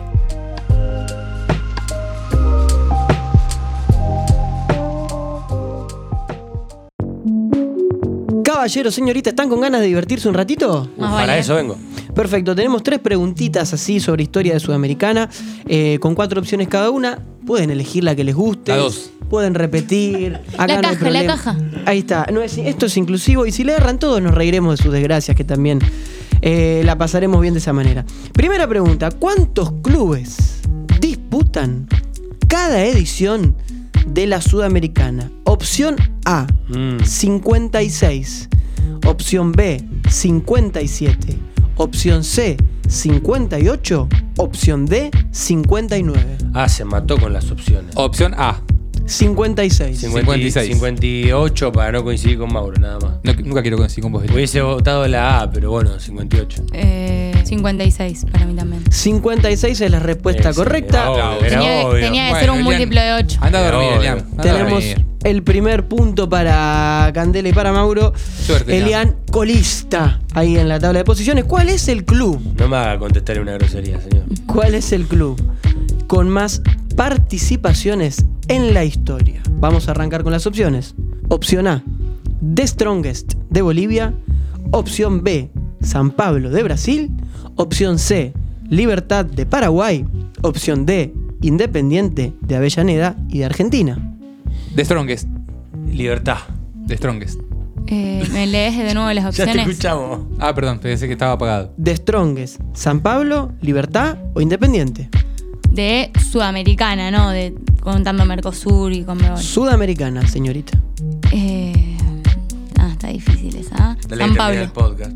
[8.66, 10.90] Caballeros, señorita, ¿están con ganas de divertirse un ratito?
[10.98, 11.38] Más Para vale.
[11.40, 11.78] eso vengo.
[12.16, 15.30] Perfecto, tenemos tres preguntitas así sobre historia de Sudamericana,
[15.68, 17.20] eh, con cuatro opciones cada una.
[17.46, 18.72] Pueden elegir la que les guste.
[18.72, 19.12] La dos.
[19.30, 20.40] Pueden repetir.
[20.58, 21.34] Acá La no hay caja, la problema.
[21.36, 21.58] caja.
[21.86, 22.26] Ahí está.
[22.34, 25.38] No es- esto es inclusivo y si le erran todos nos reiremos de sus desgracias
[25.38, 25.78] que también
[26.42, 28.04] eh, la pasaremos bien de esa manera.
[28.34, 30.38] Primera pregunta, ¿cuántos clubes
[31.00, 31.88] disputan
[32.48, 33.56] cada edición
[34.08, 35.30] de la Sudamericana?
[35.44, 37.04] Opción A, Mm.
[37.04, 38.50] 56.
[39.06, 41.38] Opción B, 57.
[41.78, 44.08] Opción C, 58.
[44.38, 46.38] Opción D, 59.
[46.54, 47.92] Ah, se mató con las opciones.
[47.96, 48.62] Opción A.
[49.06, 50.00] 56.
[50.00, 50.68] 56.
[50.74, 53.12] 58 para no coincidir con Mauro, nada más.
[53.24, 54.24] No, nunca quiero coincidir con vos.
[54.34, 56.64] Hubiese votado la A, pero bueno, 58.
[56.74, 58.84] Eh, 56 para mí también.
[58.92, 61.04] 56 es la respuesta Ese, correcta.
[61.04, 62.02] era obvio, Era Tenía, que- obvio.
[62.06, 63.38] tenía que Bueno, ser un Elian, múltiplo de 8.
[63.42, 64.00] Anda a dormir, Obvio.
[64.00, 64.18] Elian.
[64.20, 65.05] anda a Tenemos dormir.
[65.26, 68.14] El primer punto para Candela y para Mauro.
[68.16, 71.46] Suerte, Elian colista ahí en la tabla de posiciones.
[71.46, 72.40] ¿Cuál es el club?
[72.60, 74.24] No me haga contestar una grosería, señor.
[74.46, 75.42] ¿Cuál es el club
[76.06, 76.62] con más
[76.96, 79.42] participaciones en la historia?
[79.60, 80.94] Vamos a arrancar con las opciones.
[81.28, 81.84] Opción A,
[82.54, 84.14] The Strongest de Bolivia.
[84.72, 85.50] Opción B,
[85.82, 87.10] San Pablo de Brasil.
[87.56, 88.32] Opción C,
[88.70, 90.06] Libertad de Paraguay.
[90.44, 94.15] Opción D, Independiente de Avellaneda y de Argentina.
[94.76, 95.28] The Strongest.
[95.92, 96.38] Libertad.
[96.88, 97.40] The Strongest.
[97.88, 99.68] Eh, ¿Me lees de nuevo las Ya te opciones?
[99.70, 100.20] escuchamos.
[100.40, 101.74] Ah, perdón, pensé que estaba apagado.
[101.82, 105.10] The Strongest, San Pablo, Libertad o Independiente.
[105.72, 107.30] de Sudamericana, ¿no?
[107.32, 109.38] De contando Mercosur y Conmebol.
[109.38, 110.80] Sudamericana, señorita.
[111.32, 111.98] Eh,
[112.80, 113.76] ah, está difícil esa.
[113.78, 113.98] ¿ah?
[114.08, 114.62] Dale, San Pablo.
[114.62, 115.12] el podcast.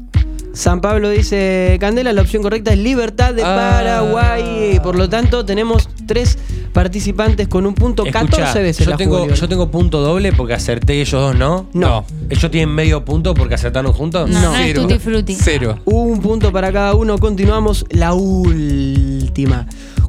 [0.54, 3.56] San Pablo dice Candela, la opción correcta es Libertad de Ah.
[3.56, 4.80] Paraguay.
[4.84, 6.38] Por lo tanto, tenemos tres
[6.73, 10.34] participantes con un punto, 14 Escuchá, veces yo la tengo, jugó yo tengo punto doble
[10.34, 11.67] porque acerté y ellos dos no.
[11.73, 12.05] No.
[12.29, 14.29] ¿Ellos tienen medio punto porque acertaron juntos?
[14.29, 14.82] No, no, es Cero.
[14.84, 15.36] tutti frutti.
[15.36, 15.79] Cero.
[15.86, 17.17] Un punto para cada uno.
[17.17, 19.67] Continuamos la última.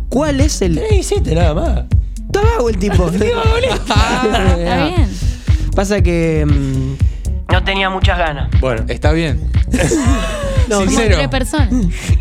[0.08, 0.80] ¿Cuál es el.
[0.90, 1.84] Y siete nada más.
[2.26, 3.08] Está vago el tipo.
[3.08, 3.24] Está
[4.86, 5.08] bien.
[5.74, 6.46] Pasa que.
[6.46, 8.50] mm, no tenía muchas ganas.
[8.60, 9.40] Bueno, Está bien.
[10.68, 11.16] No, Sincero.
[11.16, 11.72] tres personas.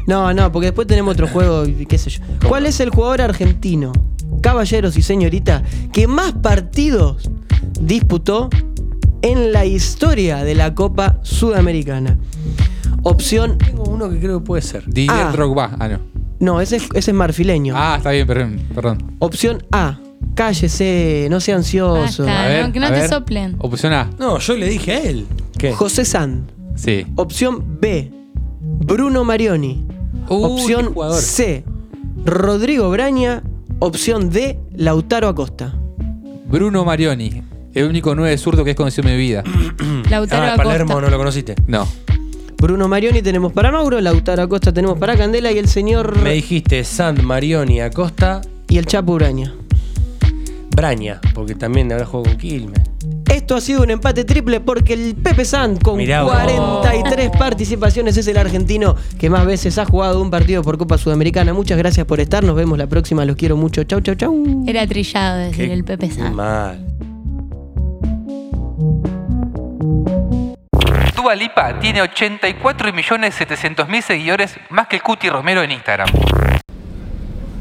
[0.08, 2.23] No, no, porque después tenemos otro juego y qué sé yo.
[2.47, 3.91] ¿Cuál es el jugador argentino,
[4.39, 7.30] caballeros y señorita, que más partidos
[7.80, 8.49] disputó
[9.21, 12.17] en la historia de la Copa Sudamericana?
[13.04, 13.58] Opción.
[13.58, 14.84] tengo uno que creo que puede ser.
[14.86, 15.32] Didier Ah.
[15.32, 15.75] Drogba.
[15.80, 15.99] Ah, no.
[16.39, 17.73] No, ese, es- ese es marfileño.
[17.78, 18.60] Ah, está bien, perdón.
[18.73, 19.15] perdón.
[19.19, 19.99] Opción A.
[20.36, 22.23] Cállese, no sea ansioso.
[22.23, 22.43] Basta.
[22.45, 23.10] A ver, no, que no a te ver.
[23.10, 23.56] soplen.
[23.60, 24.10] Opción A.
[24.19, 25.25] No, yo le dije a él.
[25.58, 25.73] ¿Qué?
[25.73, 26.43] José San.
[26.75, 27.06] Sí.
[27.15, 28.12] Opción B.
[28.62, 29.86] Bruno Marioni.
[30.30, 31.21] Uy, Opción jugador.
[31.21, 31.63] C.
[32.25, 33.43] Rodrigo Braña.
[33.80, 34.60] Opción D.
[34.76, 35.74] Lautaro Acosta.
[36.48, 37.44] Bruno Marioni.
[37.74, 39.44] El único nueve zurdo que es conocido en mi vida.
[40.10, 40.63] Lautaro Ah, Acosta.
[40.63, 41.56] Palermo no lo conociste.
[41.68, 41.88] No.
[42.58, 46.84] Bruno Marioni tenemos para Mauro, Lautaro Acosta tenemos para Candela y el señor Me dijiste
[46.84, 49.54] Sand, Marioni, Acosta, y el Chapo Uraña.
[50.76, 52.82] Braña, porque también habrá jugado con Quilmes.
[53.30, 56.32] Esto ha sido un empate triple porque el Pepe Sand con Mirá vos.
[56.34, 61.54] 43 participaciones es el argentino que más veces ha jugado un partido por Copa Sudamericana.
[61.54, 63.84] Muchas gracias por estar, nos vemos la próxima, los quiero mucho.
[63.84, 64.63] Chau, chau, chau.
[64.68, 66.36] Era trillado decir Qué- el Pepe qué San.
[66.36, 66.86] mal.
[71.15, 76.08] Dua Lipa tiene 84.700.000 seguidores, más que el Cuti Romero en Instagram.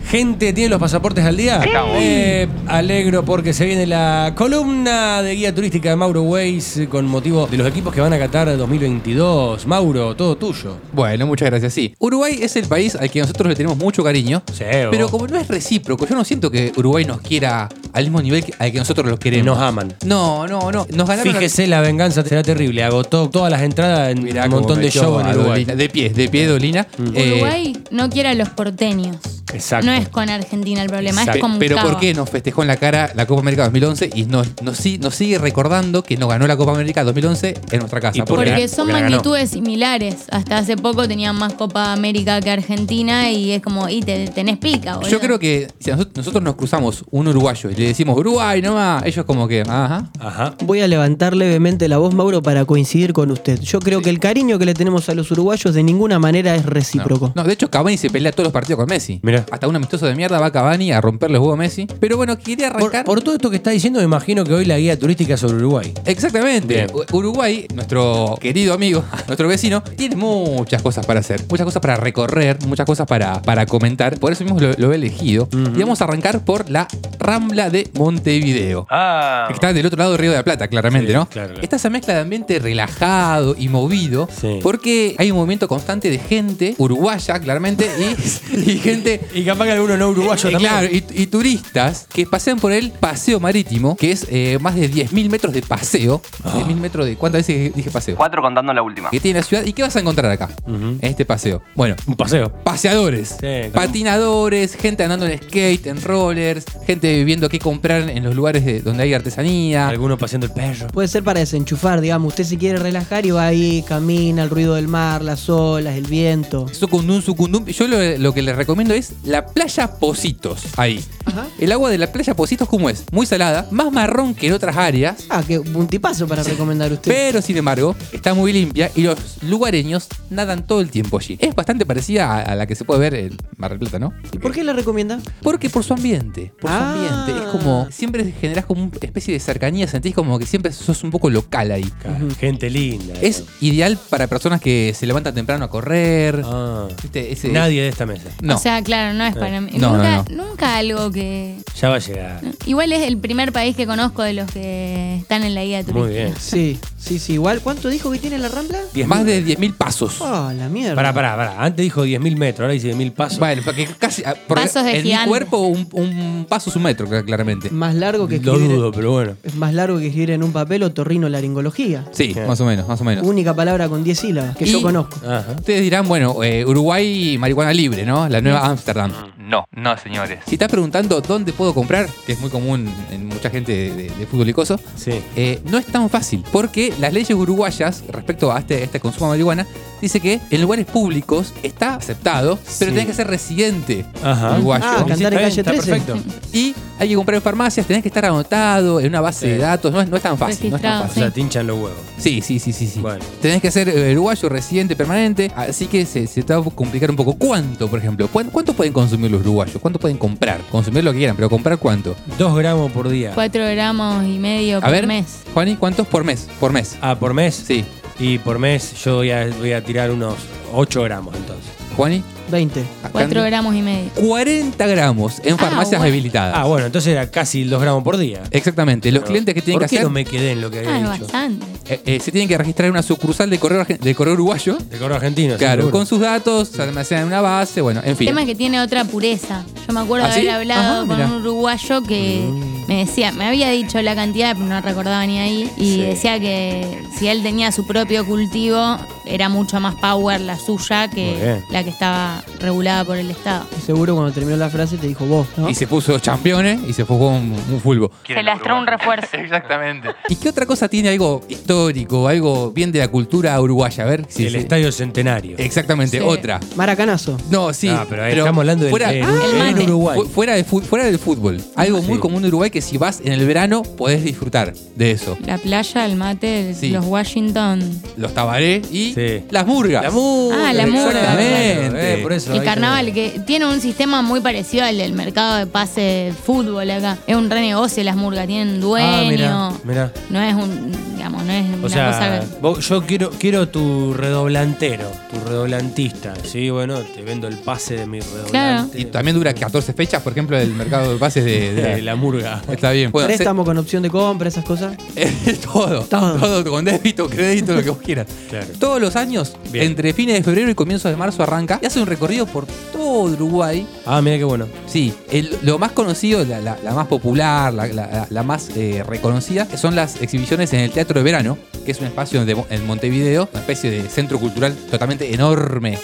[0.08, 1.60] Gente, ¿tiene los pasaportes al día?
[1.96, 7.46] Eh, alegro porque se viene la columna de guía turística de Mauro Weiss con motivo
[7.46, 9.66] de los equipos que van a Qatar 2022.
[9.66, 10.78] Mauro, todo tuyo.
[10.94, 11.74] Bueno, muchas gracias.
[11.74, 11.94] Sí.
[11.98, 14.42] Uruguay es el país al que nosotros le tenemos mucho cariño.
[14.50, 15.10] Sí, Pero vos.
[15.10, 18.54] como no es recíproco, yo no siento que Uruguay nos quiera al mismo nivel que-
[18.58, 19.44] al que nosotros los queremos.
[19.44, 19.92] Nos aman.
[20.06, 20.86] No, no, no.
[20.90, 21.34] Nos ganaron.
[21.34, 22.82] Fíjese, la venganza será terrible.
[22.82, 25.64] Agotó todas las entradas en Mirá un cómo montón de metió shows en a Uruguay.
[25.66, 25.74] Dolina.
[25.74, 26.86] De pie, de pie, Dolina.
[27.14, 29.16] Eh, Uruguay no quiere a los porteños.
[29.52, 29.86] Exacto.
[29.86, 31.38] No es con Argentina el problema, Exacto.
[31.38, 31.90] es con pero Cava.
[31.90, 35.14] ¿por qué nos festejó en la cara la Copa América 2011 y nos, nos, nos
[35.14, 38.24] sigue recordando que nos ganó la Copa América 2011 en nuestra casa?
[38.24, 40.16] Porque son porque magnitudes similares.
[40.30, 44.58] Hasta hace poco tenían más Copa América que Argentina y es como, y te, tenés
[44.58, 45.10] pica, boludo.
[45.10, 49.24] Yo creo que si nosotros, nos cruzamos un uruguayo y le decimos Uruguay nomás, ellos
[49.24, 50.10] como que, ajá.
[50.20, 50.54] Ajá.
[50.64, 53.60] Voy a levantar levemente la voz, Mauro, para coincidir con usted.
[53.60, 56.66] Yo creo que el cariño que le tenemos a los uruguayos de ninguna manera es
[56.66, 57.32] recíproco.
[57.34, 59.20] No, de hecho Cavani se pelea todos los partidos con Messi.
[59.22, 59.44] Mirá.
[59.50, 61.86] Hasta un amistoso de mierda va Cavani a romperle huevos a Messi.
[61.98, 63.06] Pero bueno, quería arrancar.
[63.06, 65.56] por todo esto que está diciendo, me imagino que hoy la guía turística es sobre
[65.56, 65.94] Uruguay.
[66.04, 66.74] Exactamente.
[66.74, 66.88] Bien.
[67.10, 72.58] Uruguay, nuestro querido amigo, nuestro vecino, tiene muchas cosas para hacer, muchas cosas para recorrer,
[72.66, 74.18] muchas cosas para, para comentar.
[74.20, 75.48] Por eso mismo lo, lo he elegido.
[75.52, 76.86] Y vamos a arrancar por la
[77.18, 78.86] Rambla de Montevideo.
[78.90, 79.44] Ah.
[79.48, 81.26] Que está del otro lado del Río de la Plata, claramente, Sí, ¿no?
[81.30, 81.62] claro, claro.
[81.62, 84.60] Está esa mezcla de ambiente relajado y movido, Sí.
[84.62, 89.70] porque hay un movimiento constante de gente uruguaya, claramente, y, y gente Y capaz que
[89.78, 90.70] alguno no uruguayo eh, también.
[90.72, 94.90] Claro, y, y turistas que pasean por el paseo marítimo, que es eh, más de
[94.90, 96.20] 10.000 metros de paseo.
[96.44, 96.54] Ah.
[96.56, 97.16] 10.000 metros de.
[97.16, 98.16] ¿Cuántas veces dije paseo?
[98.16, 99.10] Cuatro contando la última.
[99.10, 99.64] Que tiene la ciudad.
[99.64, 100.48] ¿Y qué vas a encontrar acá?
[100.66, 101.62] En este paseo.
[101.74, 102.52] Bueno, Un paseo.
[102.64, 103.72] paseadores, Sí, claro.
[103.72, 108.80] patinadores, gente andando en skate, en rollers, gente viendo qué comprar en los lugares de-
[108.80, 109.88] donde hay artesanía.
[109.88, 110.88] Alguno paseando el perro.
[110.88, 112.28] Puede ser para desenchufar, digamos.
[112.28, 116.04] Usted se quiere relajar y va ahí, camina, el ruido del mar, las olas, el
[116.06, 116.66] viento.
[116.72, 117.64] Sucundum, sucundum.
[117.66, 119.67] Yo lo, lo que les recomiendo es la playa
[120.00, 120.62] Positos.
[120.76, 121.04] Ahí.
[121.24, 121.46] Ajá.
[121.58, 123.04] El agua de la playa Positos, ¿cómo es?
[123.12, 125.24] Muy salada, más marrón que en otras áreas.
[125.28, 127.10] Ah, que un tipazo para recomendar usted.
[127.12, 131.36] Pero sin embargo, está muy limpia y los lugareños nadan todo el tiempo allí.
[131.40, 134.14] Es bastante parecida a, a la que se puede ver en Mar del Plata, ¿no?
[134.32, 135.20] ¿Y por qué la recomienda?
[135.42, 136.94] Porque por su ambiente, por Ah.
[136.96, 137.44] su ambiente.
[137.44, 141.10] Es como, siempre generás como una especie de cercanía, sentís como que siempre sos un
[141.10, 141.84] poco local ahí.
[142.02, 143.14] Claro, Gente linda.
[143.20, 146.42] Es ideal para personas que se levantan temprano a correr.
[146.44, 146.86] Ah.
[147.02, 147.32] ¿Viste?
[147.32, 148.28] Ese- Nadie de esta mesa.
[148.40, 148.56] No.
[148.56, 151.56] O sea, claro, no es para No, nunca, no, nunca algo que.
[151.80, 152.40] Ya va a llegar.
[152.66, 155.98] Igual es el primer país que conozco de los que están en la guía turística.
[156.06, 156.34] Muy bien.
[156.38, 157.34] Sí, sí, sí.
[157.34, 158.78] Igual, ¿cuánto dijo que tiene la Rambla?
[159.06, 160.16] Más de 10.000 pasos.
[160.20, 160.94] Ah, la mierda.
[160.94, 161.62] Pará, pará, pará.
[161.64, 163.38] Antes dijo 10.000 metros, ahora dice 10.000 pasos.
[163.38, 164.22] Bueno, porque casi.
[164.24, 165.28] ah, porque Pasos de en mi gigante.
[165.28, 167.70] cuerpo, un, un paso es un metro, cl- claramente.
[167.70, 169.34] Más largo que Lo dudo, pero bueno.
[169.42, 172.04] Es más largo que escribir en un papel o torrino-laringología.
[172.12, 173.26] Sí, más o menos, más o menos.
[173.26, 175.16] Única palabra con 10 sílabas que yo conozco.
[175.24, 175.52] Ajá.
[175.56, 178.28] Ustedes dirán, bueno, eh, Uruguay marihuana libre, ¿no?
[178.28, 179.12] La nueva Ámsterdam.
[179.48, 180.40] No, no, señores.
[180.46, 184.10] Si estás preguntando dónde puedo comprar, que es muy común en mucha gente de, de-
[184.10, 185.22] de fútbol y coso, Sí.
[185.36, 186.44] eh, no es tan fácil.
[186.52, 189.66] Porque las leyes uruguayas respecto a este, este consumo de marihuana
[190.00, 192.94] dice que en lugares públicos está aceptado, pero Sí.
[192.96, 194.52] tenés que ser residente Ajá.
[194.54, 194.84] uruguayo.
[194.86, 195.90] Ah, Sí, cantar está en calle está 13.
[195.90, 196.18] perfecto.
[196.52, 199.52] Y hay que comprar en farmacias, tenés que estar anotado en una base Sí.
[199.52, 199.92] de datos.
[199.92, 200.70] No es, no es tan fácil.
[200.70, 201.22] No es tan Registrado, O fácil.
[201.22, 201.98] sea, te hinchan los huevos.
[202.18, 203.00] Sí, sí, sí, sí, sí.
[203.00, 203.24] Bueno.
[203.40, 207.10] Tenés que ser eh, uruguayo, residente permanente, así que se, se te va a complicar
[207.10, 207.34] un poco.
[207.34, 208.28] ¿Cuánto, por ejemplo?
[208.28, 209.76] ¿Cuán- ¿Cuánto pueden consumir los uruguayos?
[209.80, 210.60] ¿Cuánto pueden comprar?
[210.70, 212.16] Consumir lo que quieran, pero comprar cuánto.
[212.38, 213.32] Dos gramos por día.
[213.34, 215.26] Cuatro gramos y medio A por ver, mes.
[215.54, 216.48] Juani, ¿cuántos por mes?
[216.58, 216.96] Por mes.
[217.00, 217.54] Ah, por mes.
[217.66, 217.84] Sí.
[218.18, 220.34] Y por mes yo voy a, voy a tirar unos
[220.72, 221.66] 8 gramos entonces.
[221.96, 222.80] Juani, 20.
[222.80, 224.10] acá Cuatro ande- gramos y medio.
[224.14, 226.12] 40 gramos en Ah, farmacias bueno.
[226.12, 226.54] habilitadas.
[226.56, 228.42] Ah, bueno, entonces era casi 2 gramos por día.
[228.52, 229.10] Exactamente.
[229.10, 230.94] Los clientes que tienen ¿Por que qué hacer no me quedé en lo que había
[230.94, 231.24] Ah, dicho?
[231.24, 231.66] bastante.
[231.88, 234.76] eh, eh, se tienen que registrar en una sucursal de correo, argen- de correo uruguayo.
[234.78, 235.54] De correo argentino.
[235.54, 235.96] sí, Claro, seguro.
[235.98, 238.28] con sus datos, se almacenan en una base, bueno, en El fin.
[238.28, 239.64] tema es que tiene otra pureza.
[239.86, 240.40] Yo me acuerdo ¿Ah, de sí?
[240.48, 241.26] haber hablado Ajá, con mirá.
[241.28, 242.42] un uruguayo que
[242.88, 246.00] me decía, me había dicho la cantidad, pero no recordaba ni ahí, y Sí.
[246.00, 248.96] decía que si él tenía su propio cultivo,
[249.28, 253.66] era mucho más power la suya que la que estaba regulada por el Estado.
[253.76, 255.68] Y seguro cuando terminó la frase te dijo vos, ¿no?
[255.68, 258.10] Y se puso campeones y se fue un, un fulbo.
[258.26, 259.28] Se lastró un refuerzo.
[259.36, 260.08] Exactamente.
[260.28, 264.04] ¿Y qué otra cosa tiene algo histórico, algo bien de la cultura uruguaya?
[264.04, 265.56] A ver si el Estadio Centenario.
[265.58, 266.24] Exactamente, Sí.
[266.26, 266.60] otra.
[266.76, 267.36] Maracanazo.
[267.50, 267.88] No, sí.
[267.88, 269.82] Ah, pero ahí estamos hablando del fuera, en, Ah, el en.
[269.88, 270.18] Uruguay.
[270.18, 271.60] fu- fuera, de fu- fuera del fútbol.
[271.76, 272.20] Algo muy Sí.
[272.20, 275.36] común de Uruguay que si vas en el verano podés disfrutar de eso.
[275.44, 276.90] La playa, el mate, el- Sí.
[276.90, 277.80] los Washington.
[278.16, 279.44] Los tabaré y Sí.
[279.50, 280.02] las murgas.
[280.04, 280.68] La murga.
[280.68, 281.88] Ah, la murga, Exactamente.
[281.90, 285.12] claro, eh, por eso El ahí carnaval, que tiene un sistema muy parecido al del
[285.12, 287.18] mercado de pase de fútbol acá.
[287.26, 289.06] Es un renegocio las murgas, tienen dueño.
[289.08, 290.12] Ah, mirá, mirá.
[290.30, 292.06] No es un, digamos, no es O una sea,
[292.40, 296.34] cosa vos- yo quiero, quiero tu redoblantero, tu redoblantista.
[296.44, 299.00] Sí, bueno, te vendo el pase de mi redoblante.
[299.00, 302.14] Y también dura 14 fechas, por ejemplo, el mercado de pases de, de- de la
[302.16, 302.62] murga.
[302.70, 303.10] Está bien.
[303.10, 304.96] Bueno, Préstamo con opción de compra, esas cosas.
[305.72, 306.34] todo, Todo.
[306.36, 306.64] todo.
[306.70, 308.26] con débito, crédito, lo que vos quieras.
[308.48, 308.66] Claro.
[308.78, 309.84] Todos los años, Bien.
[309.86, 313.22] entre fines de febrero y comienzos de marzo arranca y hace un recorrido por todo
[313.22, 313.86] Uruguay.
[314.06, 314.66] Ah, mira qué bueno.
[314.86, 319.02] Sí, el- lo más conocido, la, la- la más popular, la, la- la más eh,
[319.06, 322.86] reconocida, son las exhibiciones en el Teatro de Verano, que es un espacio de en
[322.86, 325.98] Montevideo, una especie de centro cultural totalmente enorme,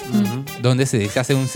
[0.63, 1.47] donde se, se hace un,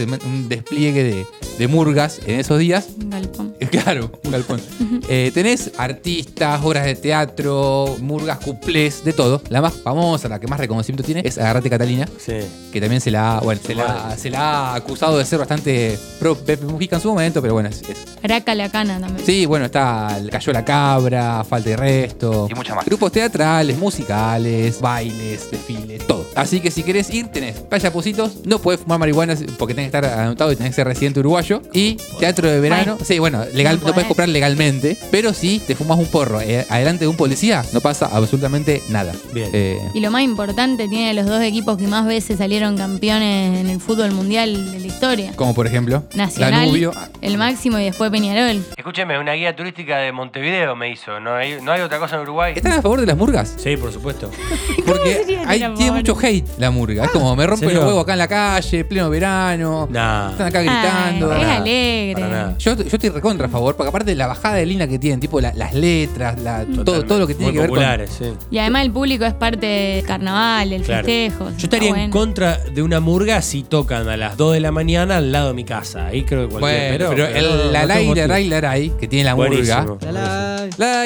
[0.51, 1.27] despliegue de,
[1.59, 2.89] de murgas en esos días.
[3.01, 3.55] un galpón.
[3.71, 4.61] Claro, un galpón.
[5.09, 9.41] Eh, tenés artistas, obras de teatro, murgas, cuplés, de todo.
[9.49, 12.35] La más famosa, la que más reconocimiento tiene, es Agarrate Catalina, Sí.
[12.73, 14.41] que también se la, bueno, se la, se la
[14.73, 18.05] ha acusado de ser bastante pro Pepe Mujica en su momento, pero bueno, es, es-
[18.23, 19.25] Araca la cana también.
[19.25, 22.49] Sí, bueno, está el Cayó la Cabra, Falta de Resto.
[22.51, 22.85] Y muchas más.
[22.85, 23.79] Grupos teatrales,
[24.19, 26.27] musicales, bailes, desfiles, todo.
[26.35, 29.97] Así que si querés ir, tenés Playa Positos, no podés fumar marihuana porque tenés que
[29.99, 31.63] estar anotado y tenés que ser residente uruguayo.
[31.73, 32.99] Y teatro de verano.
[33.03, 34.07] Sí, bueno, legal, No no, podés podés.
[34.09, 38.07] comprar legalmente, pero si te fumas un porro eh, adelante de un policía, no pasa
[38.13, 39.13] absolutamente nada.
[39.33, 39.51] Bien.
[39.53, 43.69] Eh, Y lo más importante, tiene los dos equipos que más veces salieron campeones en
[43.71, 45.33] el fútbol mundial de la historia.
[45.37, 46.93] como por ejemplo, Nacional, Danubio.
[47.21, 48.63] el máximo y después Peñarol.
[48.77, 51.21] Escúcheme, una guía turística de Montevideo me hizo.
[51.21, 52.53] ¿No hay, no hay otra cosa en Uruguay?
[52.57, 53.55] ¿Están a favor de las murgas?
[53.57, 54.08] Sí, por supuesto.
[54.87, 57.05] Porque hay, tiene mucho hate la murga.
[57.05, 57.81] Es como me rompen ¿serio?
[57.83, 59.89] los huevos acá en la calle, pleno verano.
[59.91, 60.31] Nah.
[60.31, 61.33] Están acá gritando.
[61.33, 62.55] Ay, es alegre.
[62.59, 65.21] Yo, yo estoy recontra a favor, porque aparte de la bajada de línea que tienen,
[65.21, 68.25] tipo la- las letras, la- todo, todo lo que tiene Muy que ver populares, sí.
[68.51, 71.05] Y además el público es parte del carnaval, del Claro.
[71.07, 71.51] festejo.
[71.51, 75.17] Yo estaría en contra de una murga si tocan a las 2 de la mañana
[75.19, 76.07] al lado de mi casa.
[76.07, 76.61] Ahí creo que con.
[76.61, 77.87] cualquier Bueno, pero, pero el, no, la.
[78.29, 79.99] Ray Laray, que tiene la Buenísimo.
[80.01, 80.13] murga.
[80.13, 80.99] La, la-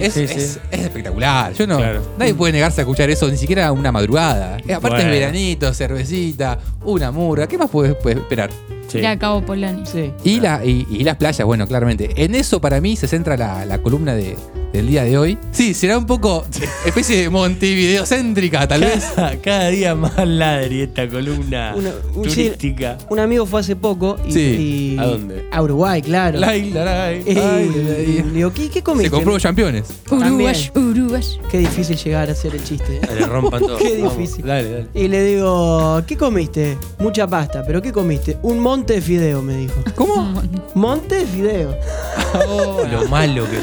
[0.00, 0.58] Es, sí, es- sí.
[0.70, 1.52] es espectacular.
[1.54, 1.76] Yo no.
[1.78, 2.02] Claro.
[2.18, 4.56] Nadie puede negarse a escuchar eso, ni siquiera una madrugada.
[4.66, 5.10] Eh, aparte Bueno.
[5.12, 7.46] es veranito, cervecita, una murga.
[7.46, 8.50] ¿Qué más puedes, puedes esperar?
[8.88, 8.98] Sí.
[8.98, 9.84] Ir a Cabo Polonio.
[9.84, 10.12] sí.
[10.24, 12.10] Y, la, y, y las playas, bueno, claramente.
[12.16, 14.36] En eso para mí se centra la, la columna de,
[14.78, 15.38] del día de hoy.
[15.52, 16.44] Sí, será un poco
[16.86, 19.04] especie de Montevideo céntrica, tal vez.
[19.14, 22.96] Cada, cada día más ladri esta columna Una- un- sí, turística.
[23.10, 24.40] Un amigo fue hace poco y, Sí.
[24.40, 25.44] y- ¿A dónde?
[25.50, 26.38] A Uruguay, claro.
[26.38, 29.08] Laila Ray, Eh, le digo, ¿qué, qué comiste?
[29.10, 29.84] Se compró campeones.
[30.10, 31.22] Uruguay, Uruguay.
[31.50, 32.96] Qué difícil llegar a hacer el chiste.
[33.02, 33.08] ¿eh?
[33.18, 33.76] Le rompan todo.
[33.78, 34.46] Qué Vamos, difícil.
[34.46, 34.86] Dale, dale.
[34.94, 36.76] Y le digo, ¿qué comiste?
[36.98, 38.38] Mucha pasta, pero ¿qué comiste?
[38.42, 39.74] Un monte de fideo, me dijo.
[39.94, 40.40] ¿Cómo?
[40.74, 41.74] Monte de fideo.
[42.92, 43.58] Lo malo que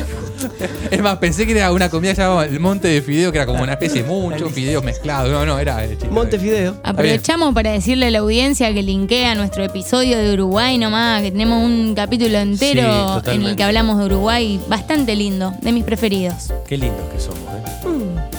[0.91, 3.37] Es más, pensé que era una comida que se llamaba el monte de fideo, que
[3.37, 5.31] era como una especie de muchos fideos mezclados.
[5.31, 6.09] No, no, era el chiste.
[6.09, 6.77] Monte fideo.
[6.83, 11.63] Aprovechamos para decirle a la audiencia que linkea nuestro episodio de Uruguay nomás, que tenemos
[11.63, 16.51] un capítulo entero Sí, en el que hablamos de Uruguay, bastante lindo, de mis preferidos.
[16.67, 18.34] Qué lindos que somos, ¿eh?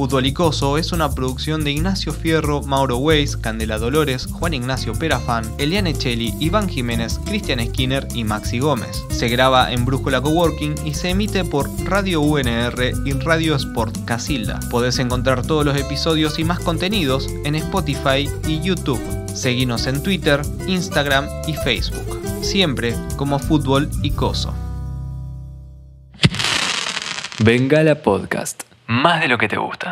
[0.00, 5.92] Futbolicoso es una producción de Ignacio Fierro, Mauro Weiss, Candela Dolores, Juan Ignacio Perafán, Eliane
[5.92, 9.04] Cheli, Iván Jiménez, Cristian Skinner y Maxi Gómez.
[9.10, 14.58] Se graba en Brújula Coworking y se emite por Radio UNR y Radio Sport Casilda.
[14.70, 19.02] Podés encontrar todos los episodios y más contenidos en Spotify y YouTube.
[19.34, 22.22] Seguinos en Twitter, Instagram y Facebook.
[22.40, 24.54] Siempre como Fútbol y Coso.
[27.44, 28.69] Bengala Podcast.
[28.90, 29.88] Más de lo que te gusta.